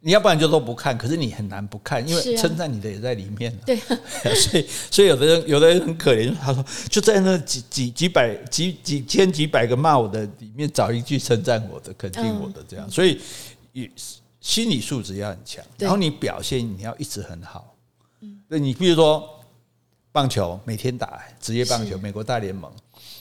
[0.00, 3.52] 你要不然就都不看，可是你很难不看，因为称赞你的也在里面。
[3.66, 3.76] 对，
[4.34, 12.88] 所以所以有的人有的人很可怜，他说就在那几几几百几几千几百个骂我的里面找一句称赞我的、肯定我的这样。
[12.88, 13.20] 所以
[14.40, 17.74] 心理素质要很强，然后你表现你要一直很好。
[18.20, 19.37] 嗯，那你比如说
[20.10, 22.70] 棒球每天打职业棒球，美国大联盟，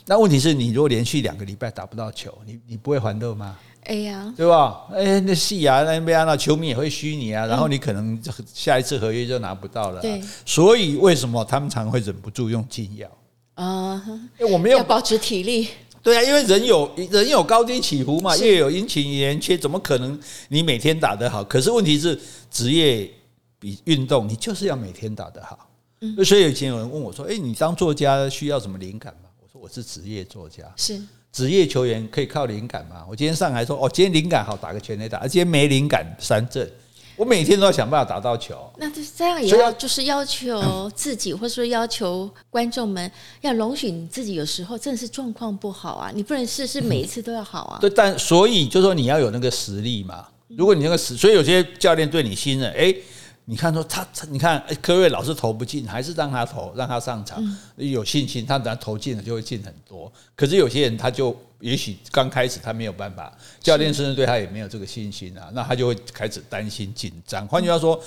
[0.06, 3.58] 那问题是你如果连续两个礼拜打不到球，你你不会欢乐吗？
[3.84, 4.86] 哎呀，对吧？
[4.93, 8.21] 哎，那戏啊，那边啊，那球迷也会虚你啊，然后你可能
[8.54, 10.02] 下一次合约就拿不到了。
[10.02, 13.10] 对，所以为什么他们常会忍不住用禁药
[13.54, 14.04] 啊？
[14.52, 15.69] 我没有保持体力。
[16.04, 20.19] 对啊，因为人有人有高低起伏嘛，月有阴晴圆缺，怎么可能
[20.50, 21.43] 你每天打得好？
[21.43, 22.17] 可是问题是，
[22.50, 23.10] 职业
[23.60, 25.66] 比运动，你就是要每天打得好。
[26.01, 31.01] 嗯，所以以前有人问我说：“哎，你当作家需要什么灵感吗？”我说：“我是职业作家。”是。
[31.29, 33.05] 职业球员可以靠灵感吗？
[33.07, 36.67] 我今天上来说，哦，今天灵感好，打个全垒打；今天没灵感，三振。
[37.15, 38.55] 我每天都要想办法打到球。
[38.77, 47.77] 那就这样也要就是要求自己，或者说要求观众们，要容许你自己有时候真的是状况不好啊，你不能事事每一次都要好啊。
[47.79, 50.27] 对，但所以就说你要有那个实力嘛。
[50.47, 52.95] 如果你那个实，所以有些教练对你信任，哎。
[53.49, 57.41] 你看说他，他你看科瑞老是投不进，还是让他投，让他上场，
[57.77, 60.12] 有信心，他等他投进了就会进很多。
[60.36, 67.47] 可是有些人他就也许刚开始他没有办法，教练甚至对他也没有这个信心啊，那他就会开始担心紧张。
[67.47, 67.97] 换句话说，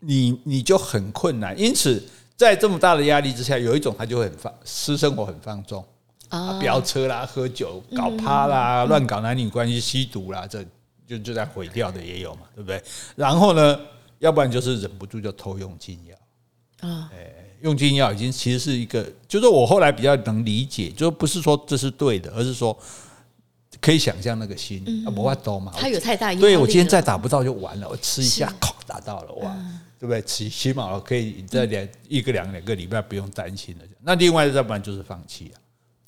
[0.00, 1.54] 你你就很困难。
[1.60, 2.02] 因此，
[2.34, 5.84] 在这么大的压力之下，有一种他就会很放私生活很放纵
[6.30, 10.64] 啊，飙车啦、喝酒、搞趴啦、乱搞男女关系、吸毒啦，这
[11.06, 12.82] 就就在毁掉的也有嘛，对不对？
[13.14, 13.78] 然后呢？
[14.22, 17.10] 要不然就是忍不住就偷用禁药啊！
[17.12, 22.76] 哎用禁药已经其实是一个，就是我后来比较能理解，就不是说这是对的，而是说
[23.80, 25.72] 可以想象那个心啊，不怕多嘛。
[25.76, 26.40] 他有太大压力。
[26.40, 29.56] 对，我今天再打不到就完了，我吃一下，靠，打到了哇，
[29.98, 30.20] 对不对？
[30.22, 33.84] 起起码可以在两一个两两个礼拜不用担心了。
[34.00, 35.58] 那另外要不然就是放弃啊，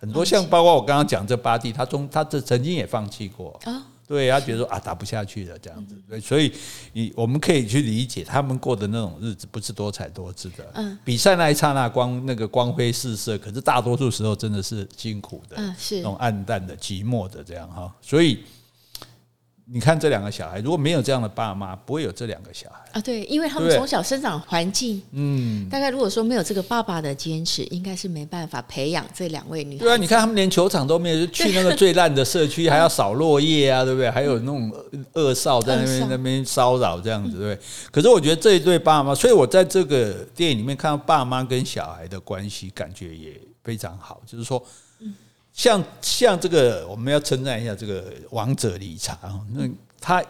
[0.01, 3.87] 很多像包括我刚刚讲这八弟，他中他这曾经也放弃过啊。
[4.07, 6.53] 对，他觉得说啊，打不下去了这样子，对，所以
[6.93, 10.71] 你我们可以去理解他们过的那种日子不是多彩多姿的。
[10.75, 18.41] 嗯，比赛那一刹那光那个光辉四射，可是大多数时候真的是辛苦的，嗯，是那种暗淡的、寂寞的这样哈，所以。
[19.67, 23.01] 你看这两个小孩，如果没有这样的爸妈，不会有这两个小孩啊。
[23.01, 29.85] 对，因为他们从小生长环境，嗯，大概如果说没有这个爸爸的坚持，应该是没办法培养这两位女孩。
[29.85, 34.11] 对啊，你看他们连球场都没有，就去那个最烂的社区，还要扫落叶啊，对不对？
[34.11, 34.71] 还有那种
[35.15, 37.67] 恶少在那边那边骚扰这样子，对不对？
[37.91, 44.63] 可是我觉得这一对爸妈，所以我在这个电影里面看到爸妈跟小孩的关系，感觉也非常好，就是说。
[45.55, 49.17] 像像这个，我们要称赞一下这个王者理查。
[49.53, 49.67] 那
[50.01, 50.23] 他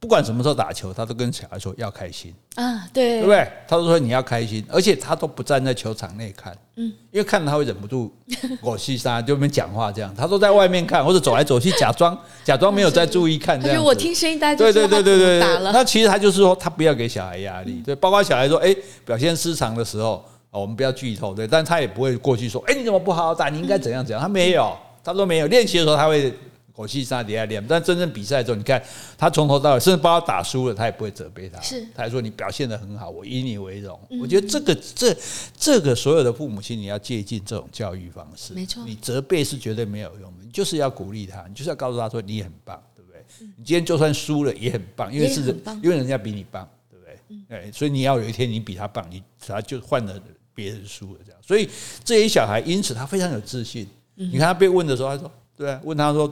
[0.00, 3.48] 不管什么时候打球，他都跟小孩说要开心啊，对，对不对？
[3.68, 8.12] 他都说你要开心，而且他都不站在球场内看，嗯，因为看了他会忍不住
[8.60, 13.82] 我西沙就没讲话这样，他都在外面看或者走来走去，假装假装没有在注意看这样。
[13.82, 20.22] 我听声音，大家对对对对对对，那其实他就是说，他不要给小孩压力，对，包括小孩说，哎，表现失常的时候。
[20.60, 23.48] 我们不要剧透，对，但他也不会过去说，哎，你怎么不好好打？
[23.48, 24.22] 你应该怎样怎样？
[24.22, 25.46] 他没有，他说没有。
[25.48, 26.32] 练习的时候他会
[26.74, 28.82] 口气上底下练，但真正比赛的时候，你看
[29.16, 33.98] 他从头到尾，甚至包括打输了，他也不会责备他，是，他还说你表现的很好，我以你为荣。
[34.10, 35.16] 嗯、我觉得这个这
[35.56, 43.20] 这个所有的父母亲，你要借鉴这种教育方式，没错，你责备是绝对没有用的，你就是要鼓励他，你就是要告诉他说你很棒，对不对？
[43.40, 45.40] 嗯、你今天就算输了也很棒，因为是
[45.82, 47.18] 因为人家比你棒，对不对？
[47.60, 50.20] 嗯、所以你要有一天你比他棒，你他就换了
[50.54, 51.68] 别人输了这样，所以
[52.04, 53.86] 这些小孩因此他非常有自信。
[54.16, 55.30] 嗯、你看他被问的时候，他说。
[55.56, 56.28] 对啊，问他说：“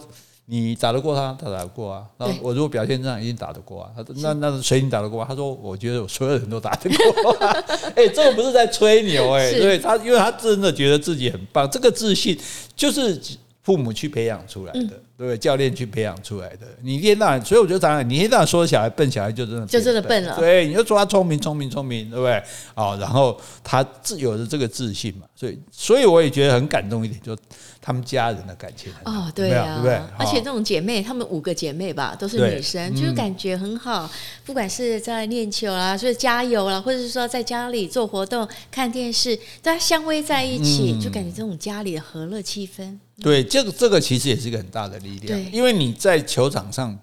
[0.46, 1.32] 你打得过他？
[1.40, 2.04] 他打得过啊。
[2.18, 3.92] 然后我如果表现这样，一定打得过啊。
[3.94, 5.24] 他说：那那谁你打得过？
[5.24, 7.32] 他说：我觉得我所有人都打得过。
[7.94, 11.70] 哎，这个不是在吹牛哎，对他，因为他真的觉得自己很棒。
[11.70, 12.36] 这个自信
[12.74, 13.16] 就是
[13.62, 15.38] 父母去培养出来的，对不对？
[15.38, 16.66] 教练去培养出来的。
[16.82, 20.36] 你一天到晚，所以我觉得当然，你一天到晚说小孩笨，小孩就真的就真的笨了。
[20.38, 22.42] 对，你就说他聪明，聪明，聪明，对不对？
[22.74, 27.36] 哦，然后他自有的这个自信嘛，所以，所以我也觉得很感动一点，就。
[27.84, 30.00] 他们家人的感情哦，对啊，对不对？
[30.16, 34.08] 而且这种姐妹，她们五个姐妹吧，都是女生，就是感觉很好。
[34.46, 42.96] 不管是在练球啦，就是加油啦，或者是说在家里做活动、看电视，大家相偎在一起，就感觉这种家里的和乐气氛。
[43.20, 46.96] 对，这个这个其实也是一个很大的力量，因为你在球场上。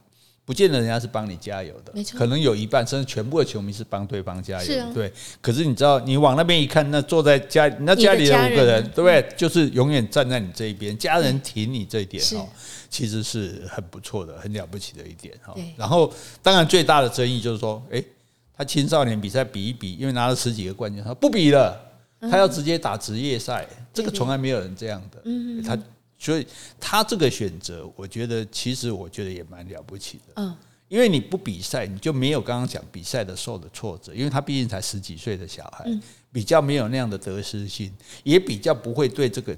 [0.49, 5.13] 不见得人家是帮你加油的，可能有一半甚至全部的球迷是帮对方加油的，对。
[5.41, 9.23] 可是你知道，你往那边一看，那坐在家那家里的五个人，对不对？
[9.37, 12.47] 就是永远站在你这一边，家人挺你这一点哈，
[12.89, 15.55] 其实是很不错的，很了不起的一点哈。
[15.77, 18.03] 然后，当然最大的争议就是说，诶，
[18.57, 21.79] 他青少年比赛比一比，因为拿了十几个冠军，他不比了，
[22.21, 25.77] 他要直接打职业赛，这个从来没有人这样的，嗯他。
[26.19, 26.45] 所以
[26.79, 30.33] 他这个选择，我觉得其实我觉得也蛮了不起的。
[30.35, 30.55] 嗯，
[30.89, 34.13] 因为你不比赛，你就没有刚刚讲比赛的受的挫折。
[34.13, 35.89] 因为他毕竟才十几岁的小孩，
[36.29, 37.89] 比较没有那样的得失心，
[38.23, 39.57] 也比较不会对这个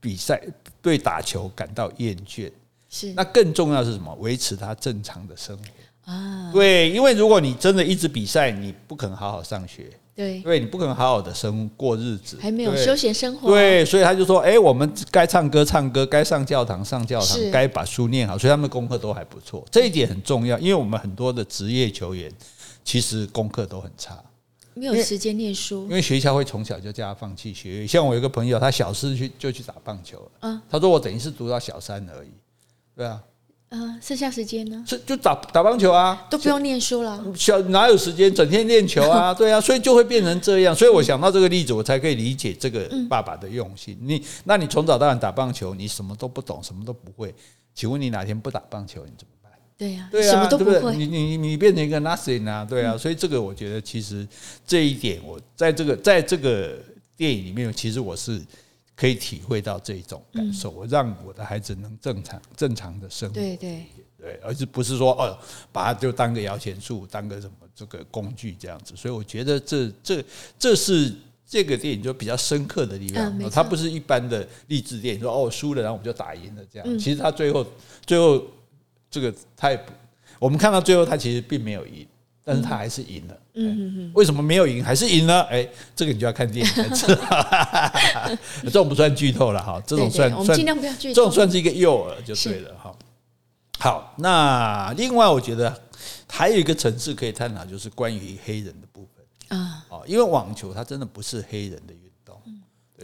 [0.00, 0.42] 比赛、
[0.82, 2.50] 对打球感到厌倦。
[2.88, 4.12] 是，那更重要是什么？
[4.16, 6.50] 维持他正常的生活啊。
[6.52, 9.88] 对，因为如果你真的一直比赛，你不可能好好上学。
[10.16, 13.50] 对，对你不可能好好的生过日子，还没有休闲生活。
[13.50, 20.58] 对，所以他就说：“哎，我们该唱歌唱歌，该上教堂上教堂，该把书念好。”所以他们功课都还不错，这一点很重要。
[20.58, 22.32] 因为我们很多的职业球员
[22.82, 24.18] 其实功课都很差，
[24.72, 27.86] 没有时间念书，因为学校会从小就叫他放弃学业。
[27.86, 30.30] 像我有一个朋友，他小四去就去打棒球了。
[30.40, 32.30] 嗯，他说我等于是读到小三而已。
[32.96, 33.22] 对啊。
[33.70, 34.84] 嗯，剩下时间呢？
[34.86, 37.24] 是就打打棒球啊，都不用念书了。
[37.34, 39.34] 小哪有时间整天练球啊？
[39.34, 40.72] 对啊，所以就会变成这样。
[40.72, 43.98] 所以我想到这个例子，我才可以理解这个爸爸的用心。
[44.00, 47.34] 你，那你从早到晚打棒球，你什么都不懂，什么都不会。
[47.74, 49.52] 请问你哪天不打棒球，你怎么办？
[49.76, 50.96] 对呀，对啊，什么都不会。
[50.96, 52.64] 你你你变成一个 nothing 啊？
[52.64, 54.26] 对啊，所以这个我觉得其实
[54.64, 56.78] 这一点，我在这个在这个
[57.16, 58.40] 电影里面，其实我是。
[58.96, 63.84] 可以体会到这种感受，我让我的孩子能正常正常的生活，对对
[64.18, 65.38] 对，而是不是说哦，
[65.70, 68.96] 把它就当个摇钱树，当个什么这个工具这样子。
[68.96, 70.24] 所以我觉得这这
[70.58, 71.14] 这是
[71.46, 73.50] 这个电影就比较深刻的地方。
[73.50, 76.98] 它不是一般的励志电影，说哦输了，然后我们就打赢了这样。
[76.98, 77.66] 其实他最后
[78.06, 78.42] 最后
[79.10, 79.92] 这个他也不，
[80.38, 82.06] 我们看到最后他其实并没有赢。
[82.48, 85.42] 但是他还是赢了，嗯，为什么没有赢还是赢了？
[85.50, 87.26] 哎，这个你就要看电影才知道。
[88.62, 92.94] 这种不算剧透了哈，这种算我们尽量不要剧透，这种算是一个诱饵就对了哈。
[93.80, 95.82] 好，那另外我觉得
[96.28, 101.92] 还有一个层次可以探讨，就是关于黑人的部分啊，哦，因为网球它真的不是黑人的。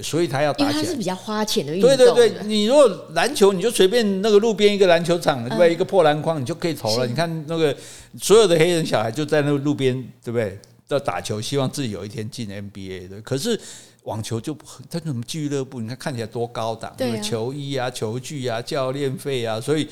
[0.01, 1.97] 所以他要打起来，因为他是比较花钱的运动。
[1.97, 5.71] 对对对，你如果篮球，你就随便那个路边一个篮球场，对不对？
[5.73, 7.07] 一个破篮筐，你就可以投了。
[7.07, 7.77] 你看那个
[8.19, 10.59] 所有的黑人小孩就在那个路边，对不对？
[10.87, 13.21] 在打球，希望自己有一天进 NBA 的。
[13.21, 13.59] 可是
[14.05, 14.57] 网球就
[14.91, 19.87] 他什么俱乐部，你看看起来多高档，对球衣啊、球具啊、教练费啊，所以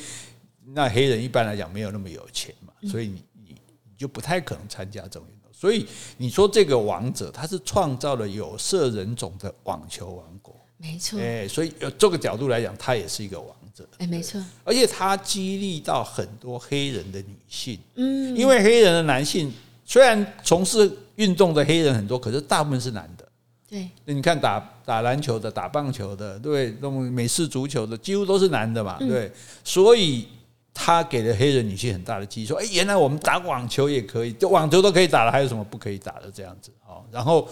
[0.75, 5.25] 那黑人一般来讲没有那么有钱嘛，所以你你你就不太可能参加这种。
[5.61, 11.21] 所以你说这个王者，他是创造了有色人种的网球王国，没错。
[11.21, 13.87] 哎，所以这个角度来讲，他也是一个王者。
[13.99, 14.43] 哎，没错。
[14.65, 19.53] 而且他激励到很多黑人的女性，嗯，因为黑人的男性
[19.85, 23.29] 虽然从事运动的黑人很多，可是大部分是男的。
[23.69, 29.31] 对，你看打打篮球的、打棒球的，对，那种美式足球的，几乎都是男的嘛，对，
[29.63, 30.27] 所以。
[30.83, 36.31] 他给了黑人女性很大的机会，说：“哎，原来我们打网球也可以，就网球都可以打了，还有什么不可以打的？
[36.33, 37.47] 这样子，哦，然后，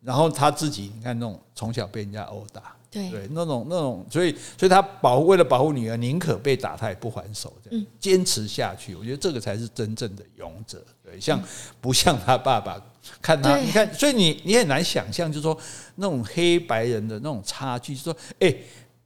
[0.00, 8.96] 然后他自己，你看那种从小被人家殴打，对，对，那种那种，所以，所以他保护为了保护女儿，宁可被打，他也不还手，这样坚持下去。
[8.96, 11.40] 我觉得这个才是真正的勇者，对，像
[11.80, 12.82] 不像他爸爸？
[13.22, 15.56] 看他，你看，所以你你很难想象，就是说
[15.94, 18.52] 那种黑白人的那种差距，就是说，哎。”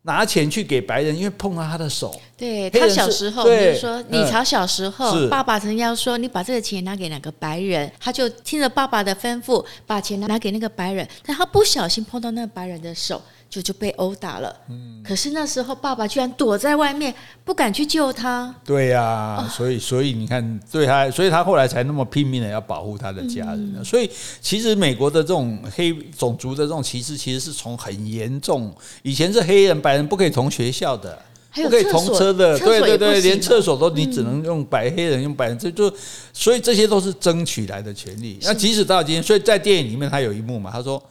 [0.08, 2.18] 拿钱去给白人，因为碰到他的手。
[2.36, 13.20] 对，他小时候，对就是说李朝小时候，嗯、爸爸曾经要说，你把这个钱拿给哪个白人，他就听着爸爸的吩咐，把钱拿给那个白人，但他不小心碰到那个白人的手。
[13.50, 17.14] 就就被殴打了，嗯，可是那时候爸爸居然躲在外面，
[17.46, 18.54] 不敢去救他。
[18.62, 23.82] 对呀、啊哦，所以所以你看，对他，所以他后来才那么拼命的要保护他的家人、嗯。
[23.82, 24.10] 所以
[24.42, 28.70] 其实美国的这种黑种族的这种歧视，其实是从很严重，
[29.02, 31.18] 以前是黑人白人不可以同学校的，
[31.54, 35.90] 不可以同车的，对对对，连厕所都你只能用白黑人用白人，这就
[36.34, 38.38] 所以这些都是争取来的权利。
[38.42, 41.02] 那即使到今天，所以在电影里面他有一幕嘛，他说。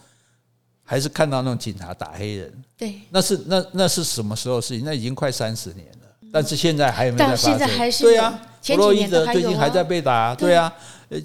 [0.90, 4.86] 还是看到那种警察打黑人，对，那是那那是什么时候的事情？
[4.86, 7.52] 那已经快三十年了，但是现在还有没有在发生？
[7.52, 10.74] 现在还是对啊，弗洛伊德啊、最近还在被打，啊对啊，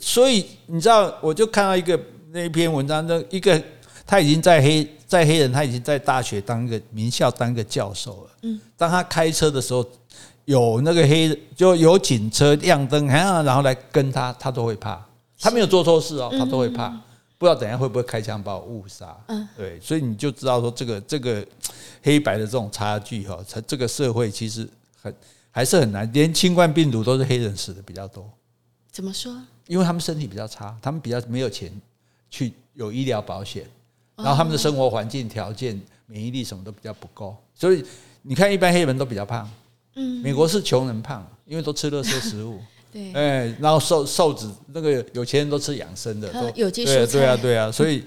[0.00, 1.96] 所以你知道，我就看到一个
[2.32, 3.62] 那篇文章，那一个
[4.04, 8.30] 他已经在黑在黑人，他已经在大学当一个名校当一个教授了。
[8.42, 9.86] 嗯，当他开车的时候，
[10.44, 15.00] 有那个黑人就有警车亮灯，然后来跟他，他都会怕。
[15.38, 16.92] 他没有做错事哦，他都会怕。
[17.42, 19.18] 不知道等下会不会开枪把我误杀？
[19.26, 21.44] 嗯，对，所以你就知道说这个这个
[22.00, 24.68] 黑白的这种差距哈，它这个社会其实
[25.00, 25.12] 很
[25.50, 28.30] 还是很难，连新冠病毒都是黑人死的比较多。
[28.92, 29.36] 怎么说？
[29.66, 31.68] 因为他们身体比较差，他们比较没有钱
[32.30, 33.66] 去有医疗保险，
[34.14, 37.84] 然后他们的生活环境条件、免疫力什么都比较不够，所以
[38.22, 39.50] 你看一般黑人都比较胖。
[39.96, 42.60] 嗯，美国是穷人胖，因为都吃垃圾食物。
[42.92, 48.04] 对，哎，然后瘦瘦子那个有钱人都吃养生的，都有机蔬菜，对啊，对啊，所以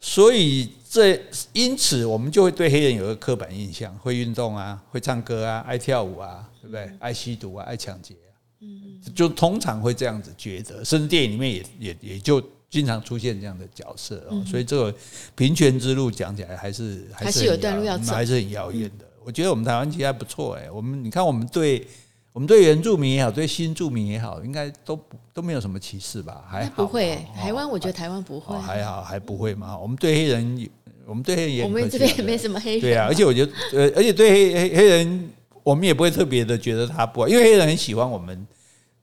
[0.00, 1.20] 所以这
[1.52, 6.90] 因此我们就会对黑人有个刻板印象：会运动啊，会唱歌啊，爱跳舞啊，对不对？
[6.98, 8.32] 爱吸毒啊，爱抢劫啊，
[8.62, 14.42] 嗯，就通常会这样子觉得，甚至电影里面也也也就经常出现这样的角色哦。
[14.46, 14.94] 所以这个
[15.34, 19.04] 平权之路讲起来还是还是有段路要走，还是很遥远的。
[19.22, 21.86] 我觉得我们台湾其实还不错哎，我们你看我们对。
[22.34, 24.98] 我们对原住民也好，对新住民也好，应该都
[25.32, 26.42] 都没有什么歧视吧？
[26.50, 27.16] 还好不会。
[27.32, 29.78] 台湾我觉得台湾不会，还好还不会嘛。
[29.78, 30.68] 我们对黑人，
[31.06, 32.80] 我们对黑人也，我们这边也没什么黑人。
[32.80, 35.30] 对啊，而且我觉得，呃，而且对黑黑黑人，
[35.62, 38.44] 我们也不会特别的觉得他不好，因为黑人很喜欢我们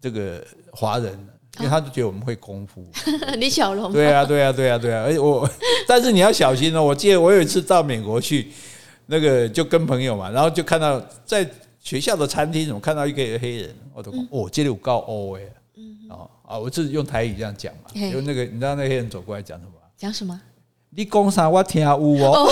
[0.02, 1.18] 这个华人，
[1.60, 2.86] 因为他就觉得我们会功夫。
[3.40, 3.94] 李小龙。
[3.94, 5.04] 对啊，对啊，对啊，对啊。
[5.04, 5.50] 而且我，
[5.88, 6.84] 但是你要小心哦。
[6.84, 8.52] 我记得我有一次到美国去，
[9.06, 11.50] 那个就跟朋友嘛，然后就看到在。
[11.82, 13.76] 学校的餐厅，怎么看到一个黑人？
[13.94, 15.42] 我都哦，这里有高欧哎，
[16.10, 19.72] 哦啊，我是用台语这样讲嘛，因为那个你知道那个黑人走过来讲什么？
[19.98, 20.40] 讲什么？
[20.94, 21.50] 你讲啥？
[21.50, 22.50] 我听有哦。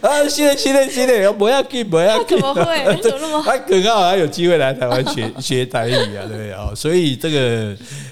[0.00, 2.38] 啊，是的，是的，是的，不要紧，不要紧。
[2.38, 2.96] 怎么会？
[3.02, 3.42] 怎么那么？
[3.42, 6.72] 他刚好还有机会来台湾学学台语啊，对不对啊？
[6.74, 7.38] 所以这个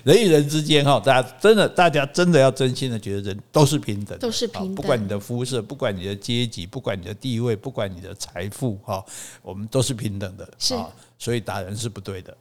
[0.05, 4.75] 人与人之间哈，大家真的，大家真的要真心的觉得人都是平等，都是平等。
[4.75, 9.03] 不管你的肤色，不管你的阶级，不管你的地位，不管你的财富，哈，
[9.43, 10.47] 我们都是平等的。
[10.59, 10.75] 是，
[11.19, 12.37] 所以打人是不对的。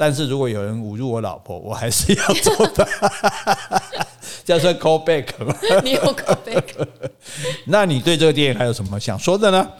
[0.00, 2.88] 但是如果有人侮辱我老婆，我还是要做的。
[4.42, 5.54] 这算 call back 吗？
[5.84, 6.64] 你有 call back？
[7.68, 9.70] 那你对这个电影还有什么想说的呢？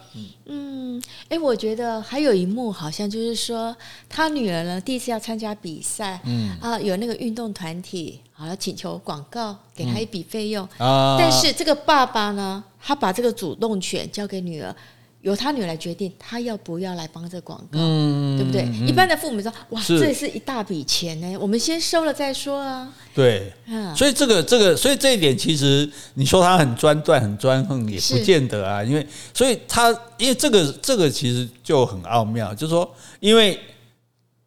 [0.44, 3.74] 嗯，哎，我觉得还有一幕，好像就是说，
[4.10, 11.16] 他女儿呢第一次要参加比赛，嗯啊，有那个运动团体，好要请求广告，给他一笔费用啊。
[11.18, 14.76] 但是这个爸爸呢，他把这个主动权交给女儿。
[15.22, 18.62] 由他女儿来决定，他要不要来帮这广告，嗯，对不对？
[18.62, 28.82] 嗯、一般的父母说：“哇，这也是一大笔钱呢，我们先收了再说啊。”对，嗯，所以这个这个，所以这一点其实你说他很专断、很专横，也不见得啊。
[28.82, 32.90] 因为，所以他因为这个这个其实就很奥妙，就是说，
[33.20, 33.60] 因为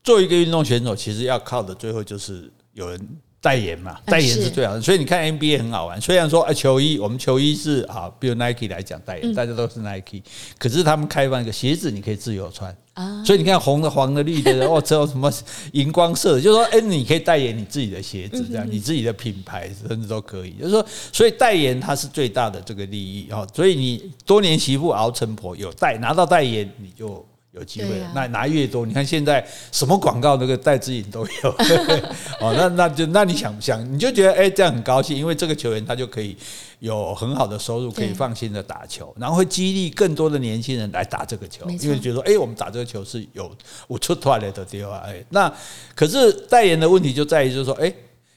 [0.04, 3.00] 做一个运动选手，其实要靠的最后就是有人。
[3.44, 6.00] 代言嘛，代言是最好的，所以你看 NBA 很好玩。
[6.00, 10.22] 虽然说啊，球衣我们球衣是啊，比如 Nike 来讲代言，大家都是 Nike，
[10.58, 13.22] 可是他们开放一个鞋子，你可以自由穿啊。
[13.26, 15.30] 所以你看红的、黄的、绿的， 哦，只有什么
[15.74, 20.52] 荧光色，就是说，哎，你可以代言你自己的鞋子，这样你自己的品牌甚至都可以。
[20.52, 23.46] 就是说，所以代言它是最大的这个利益哦。
[23.54, 27.26] 所以你多年媳妇熬成婆，有代拿到代言，你就。
[27.54, 31.50] 有机会，那拿越多，你看现在什么广告那个戴资颖都有，
[32.42, 36.36] 哦，那那就那你想不想，你就觉得哎，这样很高兴，因为这个球员他就可以
[36.80, 43.52] 有很好的收入，可以放心的打球，然后会激励更多的年轻人来打这个球，因为觉得哎，我们打这个球是有
[43.88, 45.54] 我出团来的地方，哎，那
[45.94, 47.94] 可是代言的问题就在于就是说，哎，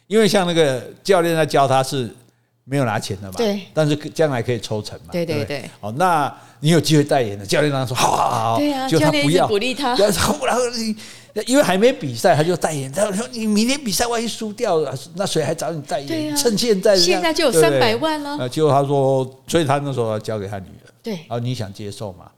[0.08, 2.14] 因为像那个教练在教他是
[2.66, 6.30] 没有拿钱的嘛，对，但是将来可以抽成嘛，对对对，哦，那。
[6.58, 10.96] 你有机会代言的，教练当时说好好好，对啊，就他不要鼓励他，然后你
[11.44, 12.90] 因为还没比赛，他就代言。
[12.90, 16.34] 他说你明天比赛万一输掉了，那谁还找你代言？
[16.34, 18.48] 趁现在，现在就有三百万了。
[18.48, 20.88] 结果他说，所以他那时候要交给他女儿。
[21.02, 22.30] 对，然后你想接受嘛？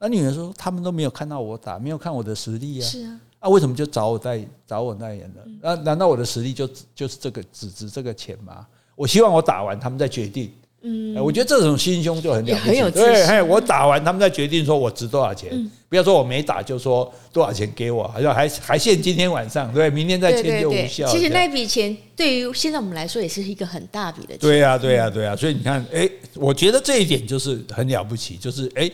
[0.00, 2.82] 那女儿说他们都没有看到我打，没有看我的实力啊。
[2.82, 5.44] 是啊，那为什么就找我代找我代言了？
[5.60, 8.66] 那难道我的实力就就是这个只值这个钱吗？
[8.98, 10.52] 我希望我打完，他们再决定。
[10.82, 15.50] 嗯，我觉得这种心胸就很了不起，对，嘿，我打完，他们再决定说我值多少钱。
[15.88, 21.06] 不要说我没打就说多少钱给我，好像还还限今天晚上，对，明天再签就无效。
[21.06, 24.38] 其实那笔钱对于现在我们来说也是一个很大笔的钱。
[24.38, 25.36] 对呀，对呀，对呀。
[25.36, 28.90] 所以你看，哎，我觉得这一点就是很了不起，就是哎，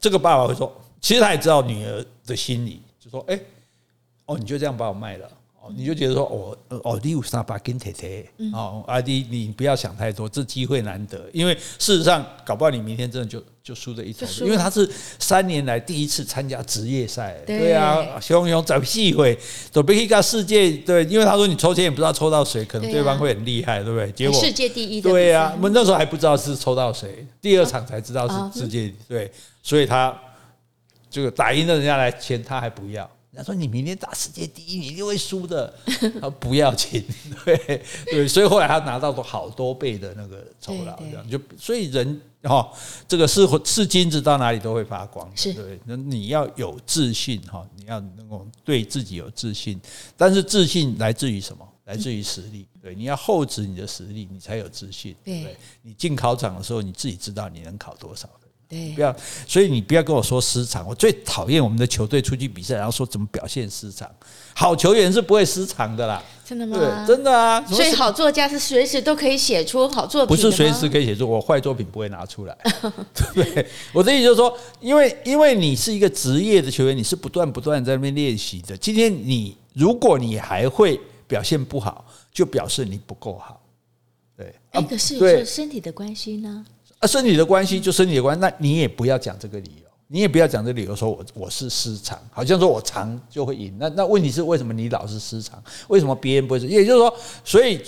[0.00, 3.38] 这个爸爸会说，其实他也知道女儿的心理，就说，哎，
[4.26, 5.28] 哦，你就这样把我卖了。
[5.76, 8.28] 你就觉得说，哦，哦，你有三把跟铁铁？
[8.52, 11.28] 哦，阿弟，你不要想太多，这机会难得。
[11.32, 14.28] 因为事实上，搞不好你明天真的就就输了一场。
[14.40, 14.88] 因为他是
[15.18, 19.38] 三年来第一次参加职业赛，对啊，熊熊找机会，
[19.72, 20.70] 准备一个世界。
[20.78, 24.12] 对，因为他说你抽签也不知道抽到谁，可能对方会很厉害，对不对？
[24.12, 29.30] 结果世界第一，对啊，我们那时候还不知道是抽到谁，第二场才知道是世界对，
[29.62, 30.14] 所以他
[31.10, 33.08] 这个打赢了人家来签，他还不要。
[33.36, 35.72] 他说：“你明天打世界第一，你一定会输的。”
[36.20, 37.04] 他不要紧，
[37.44, 42.72] 对对，所以后来他拿到过好多倍的那个酬劳，这样就所以人哈，
[43.08, 45.78] 这个是是金子到哪里都会发光，是对。
[45.84, 49.80] 那你要有自信哈，你要能够对自己有自信，
[50.16, 51.66] 但是自信来自于什么？
[51.86, 52.66] 来自于实力。
[52.80, 55.14] 对，你要厚植你的实力，你才有自信。
[55.22, 58.28] 对对，你进考场的时候，你自己知道你能考多少。
[58.68, 59.14] 对，不要，
[59.46, 60.86] 所以你不要跟我说失常。
[60.86, 64.10] 我最讨厌我们的球队出去比赛，然后说怎么表现失常。
[64.54, 66.22] 好球员是不会失常的啦。
[66.44, 66.76] 真的吗？
[66.78, 67.64] 对真的啊。
[67.66, 70.36] 所以好作家是随时都可以写出好作品。
[70.36, 72.56] 不是随时可以写出，我坏作品不会拿出来。
[73.14, 73.66] 对 不对？
[73.92, 78.76] 我的意思就是说，因为因为你是一个职业的球员，你是不断不断在那边练习的。
[78.76, 83.60] 今天你如果你还会表现不好，就表示你不够好。
[84.36, 84.54] 对。
[84.70, 86.64] 哎，可是就身体的关系呢？
[87.06, 93.74] 身体的关系就身体的关系，那你也不要讲这个理由，你也不要讲这理由，说我我是失常，好像说我常就会赢。
[93.78, 95.62] 那那问题是为什么你老是失常？
[95.88, 96.66] 为什么别人不会是？
[96.66, 97.80] 也就是说，所以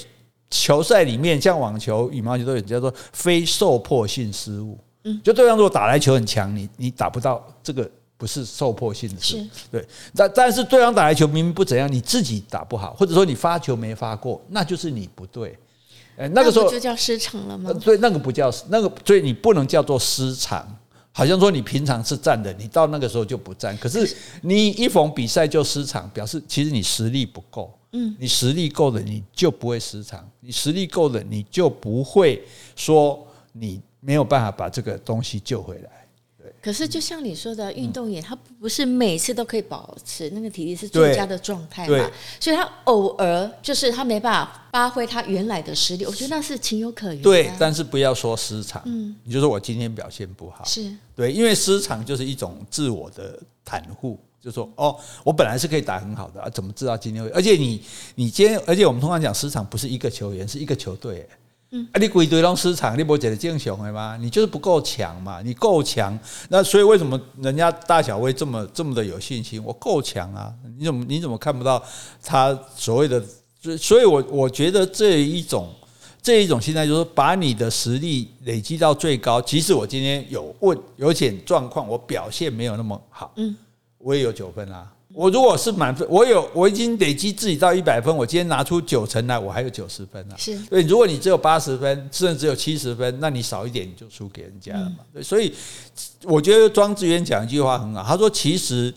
[0.51, 4.79] 球赛里面像网球、羽毛球都有叫做非受迫性失误。
[5.05, 9.47] 嗯，就对方如果打来球很强，你你打不到，这个不是受迫性的失误。
[9.71, 15.57] 对，但但是对方打来球明明不怎样，你自己打不好，或者说你发球没发过，那就是你不对。
[16.17, 17.73] 哎，那个时候就叫失常了吗？
[17.85, 20.67] 对，那个不叫那个，所以你不能叫做失常。
[21.13, 23.75] 好像说你平常是站的，你到那个时候就不站。
[23.79, 27.73] 可是你一逢比赛就失常，表示其实你实力不够。
[27.93, 30.23] 嗯，你实力够了，你就不会失常。
[30.41, 32.45] 你实力够了，你就不会
[32.75, 35.91] 说你没有办法把这个东西救回来。
[36.67, 42.11] 可是，就像你说的，运动员他不是每次都可以保持那个体力是最佳的状态嘛？
[42.41, 47.23] 所以他偶尔就是他没办法发挥他原来的实力，我觉得那是情有可原。
[47.23, 57.31] 对，但是不要说失常，嗯，你就说我今天表现不好，是对，因为失常就是一种自我的袒护，就说哦，我本来是可以打很好的，啊，怎么知道今天会？
[57.31, 57.81] 而且你
[58.17, 61.29] 你今天，而且我们通常讲失常不是一个球员，是一个球队。
[61.71, 64.17] 嗯，啊，你归队拢市场，你不觉得正常的吗？
[64.21, 66.17] 你就是不够强嘛，你够强，
[66.49, 69.63] 那所以为什么人家大小威这么这么的有信心？
[69.65, 71.83] 我够强啊，你怎么你怎么看不到
[72.23, 73.23] 他所谓的？
[73.77, 75.75] 所以我我觉得这一种
[76.23, 79.43] 这一种心态，就是把你的实力累积到最高。
[79.43, 83.57] 即使我今天有问有点状况，我表现没有那么好，嗯，
[83.99, 84.93] 我也有九分啊。
[85.17, 90.35] 我如果是满分，我有我已经累积自己到一百分，我今天拿出九成来，我还有九十分呢。
[90.37, 94.99] 是对，如果你只有八十分，甚至只有七十分，那你少一点你就输给人家了嘛。
[95.15, 95.55] 对，所以
[96.25, 98.93] 我觉得庄智渊讲一句话很好，他说其实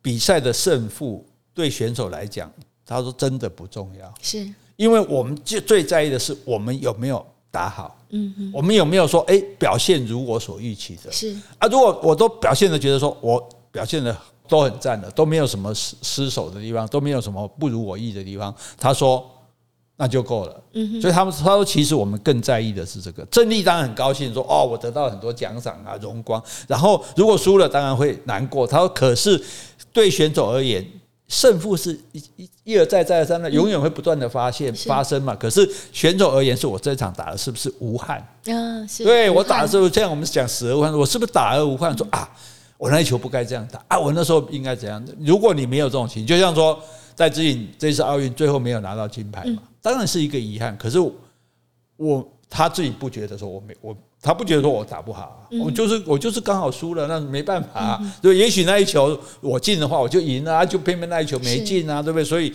[0.00, 2.48] 比赛的胜负对选手来讲，
[2.86, 14.16] 他说真的不重要，是因为我们最最在意的是我们有没有打好，嗯嗯，我们有没有说哎表现如我所预期的，是啊，如果我都表现的觉得说我表现的。
[14.50, 18.52] 都很赞的，都没有什么失失手的地方，都没有什么不如我意的地方。
[18.76, 19.24] 他说
[19.96, 20.60] 那就够了。
[21.00, 23.24] 所以他们他说，其实我们更在意的是这个。
[23.30, 26.42] 胜利当然很高兴，说哦，我得到很多奖赏啊，荣光。
[26.66, 28.66] 然后如果输了，当然会难过。
[28.66, 29.40] 他说，可是
[29.92, 30.84] 对选手而言，
[31.28, 35.32] 胜负是一一一而再再而三的，永远会不断的发现发生嘛。
[35.36, 38.26] 可是选手而言，是我这场打的是不是无憾？
[38.46, 39.04] 嗯，是。
[39.04, 41.96] 对我打的时候，这样我们讲死而无憾，我是不是打而无憾？
[41.96, 42.28] 说啊。
[42.80, 43.98] 我那一球不该这样打啊！
[43.98, 45.06] 我那时候应该怎样？
[45.18, 46.82] 如果你没有这种情，就像说
[47.14, 50.74] 戴资颖这次奥运最后没有拿到金牌嘛，当然是一个遗憾。
[50.78, 50.98] 可是
[51.98, 58.14] 我他自己不觉得说我没我，他不觉得说我打不好啊，我就是我就是刚好输了，那没办法啊。
[58.22, 62.24] 就，也许那一球我进的话，我就赢了啊，就偏偏那一球没进啊，对不对？
[62.24, 62.50] 所以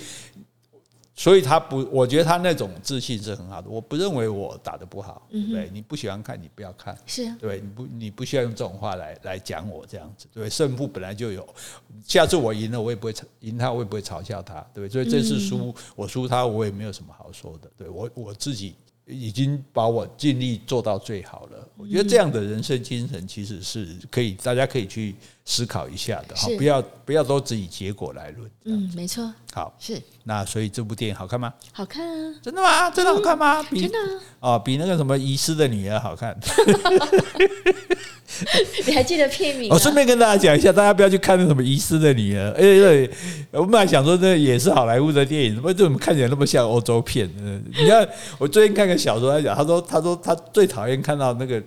[1.16, 3.70] 所以他不，我觉得他那种自信是很好的。
[3.70, 5.70] 我不认为我打得不好，对不对？
[5.72, 11.48] 你不喜欢看，你不要看，是啊对，你不，你不需要用这种话来来讲我这样子，对，胜负本来就有，
[12.06, 18.76] 下次我赢了，我也不会赢他，我也不会嘲笑他，对，所以这次输我输他，我也没有什么好说的，对我我自己。
[19.08, 21.70] 已经把我尽力做到最好了。
[21.78, 25.14] 我觉得这样的人生精神其实是可以，大家可以去
[25.46, 28.50] 思考一下的哈，不要不要都只以结果来论。
[28.66, 29.32] 嗯，没错。
[29.54, 30.02] 好，是。
[30.24, 31.54] 那所以这部电影好看吗？
[31.72, 32.36] 好看啊！
[32.42, 32.90] 真的吗？
[32.90, 33.64] 真的好看吗？
[33.72, 33.98] 真的
[34.40, 36.36] 哦，比那个什么遗失的女儿好看。
[38.86, 39.70] 你还记得片名？
[39.72, 42.50] 我 顺便跟大家讲一下，大家不要去看那什么遗失的女儿。
[42.58, 43.08] 哎，
[43.52, 47.32] 我们还想说，这也是好莱坞的电影，怎么看起来那么像欧洲片？
[47.40, 48.06] 嗯，你看，
[48.40, 51.62] 我最近看个小说，他讲，他说，他说他最讨厌看到那个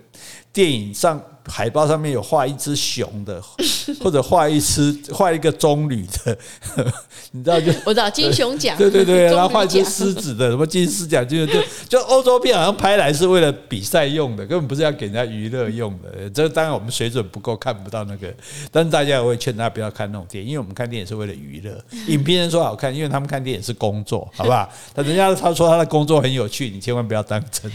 [0.52, 1.20] 电影上。
[1.50, 3.40] 海报上面有画一只熊的，
[4.04, 6.36] 或者画一只画一个棕榈的，
[7.32, 11.54] 你知道就 我知道金熊奖，对对对，然后画一只狮子的，什么金狮奖，就就
[11.88, 16.28] 就欧洲片好像拍来是为了比赛用的，根本不是要给人家娱乐用的。
[16.28, 18.30] 这当然我们水准不够，看不到那个，
[18.70, 21.82] 但是大家也会劝他不要看那种电影，因为我们看电影是为了娱乐。
[22.08, 24.70] 影评人说好看，因为他们看电影是工作，好不好？
[24.92, 27.72] 但人家他说他的工作很有趣，你千万不要当真。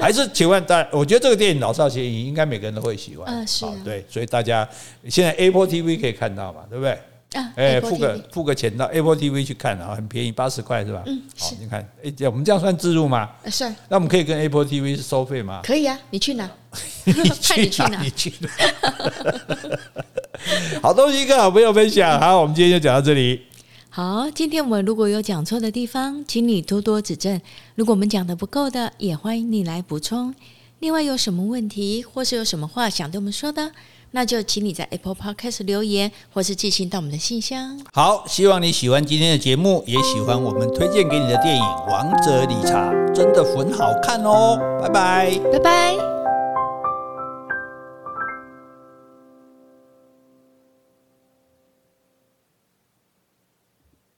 [0.00, 2.62] 还是请问大，我觉得这个电影老少咸宜，应该每个。
[2.62, 4.66] 人都会喜欢，嗯，是，对，所以大家
[5.08, 6.96] 现在 Apple TV 可以看到嘛，对不对？
[7.32, 11.02] 啊，哎，付个付个钱到 Apple TV 去看啊，很便宜，八十块是吧？
[11.06, 13.28] 嗯，好，你看，哎，我们这样算自入吗？
[13.46, 13.64] 是。
[13.88, 15.60] 那我们可以跟 Apple TV 收费吗？
[15.64, 16.48] 可以啊，你去哪？
[17.04, 17.12] 你
[17.68, 18.00] 去哪？
[18.02, 18.48] 你去哪？
[20.82, 23.42] 好东西跟好朋友分享，好，我们今天就讲到这里。
[23.90, 27.40] 好，今天我们如果有讲错的地方，请你多多指正。
[27.74, 30.32] 如果我们讲的不够的，也欢迎你来补充。
[30.82, 33.70] 另外有什么问题，或是有什么话想对我们说的，
[34.10, 37.80] 那就请你在 Apple Podcast 留言，或是寄信到我们的信箱。
[37.92, 44.58] 好，希望你喜欢今天的节目，也喜欢我们推荐给你的电影《王者理查》，真的很好看哦。
[44.82, 46.11] 拜拜，拜拜。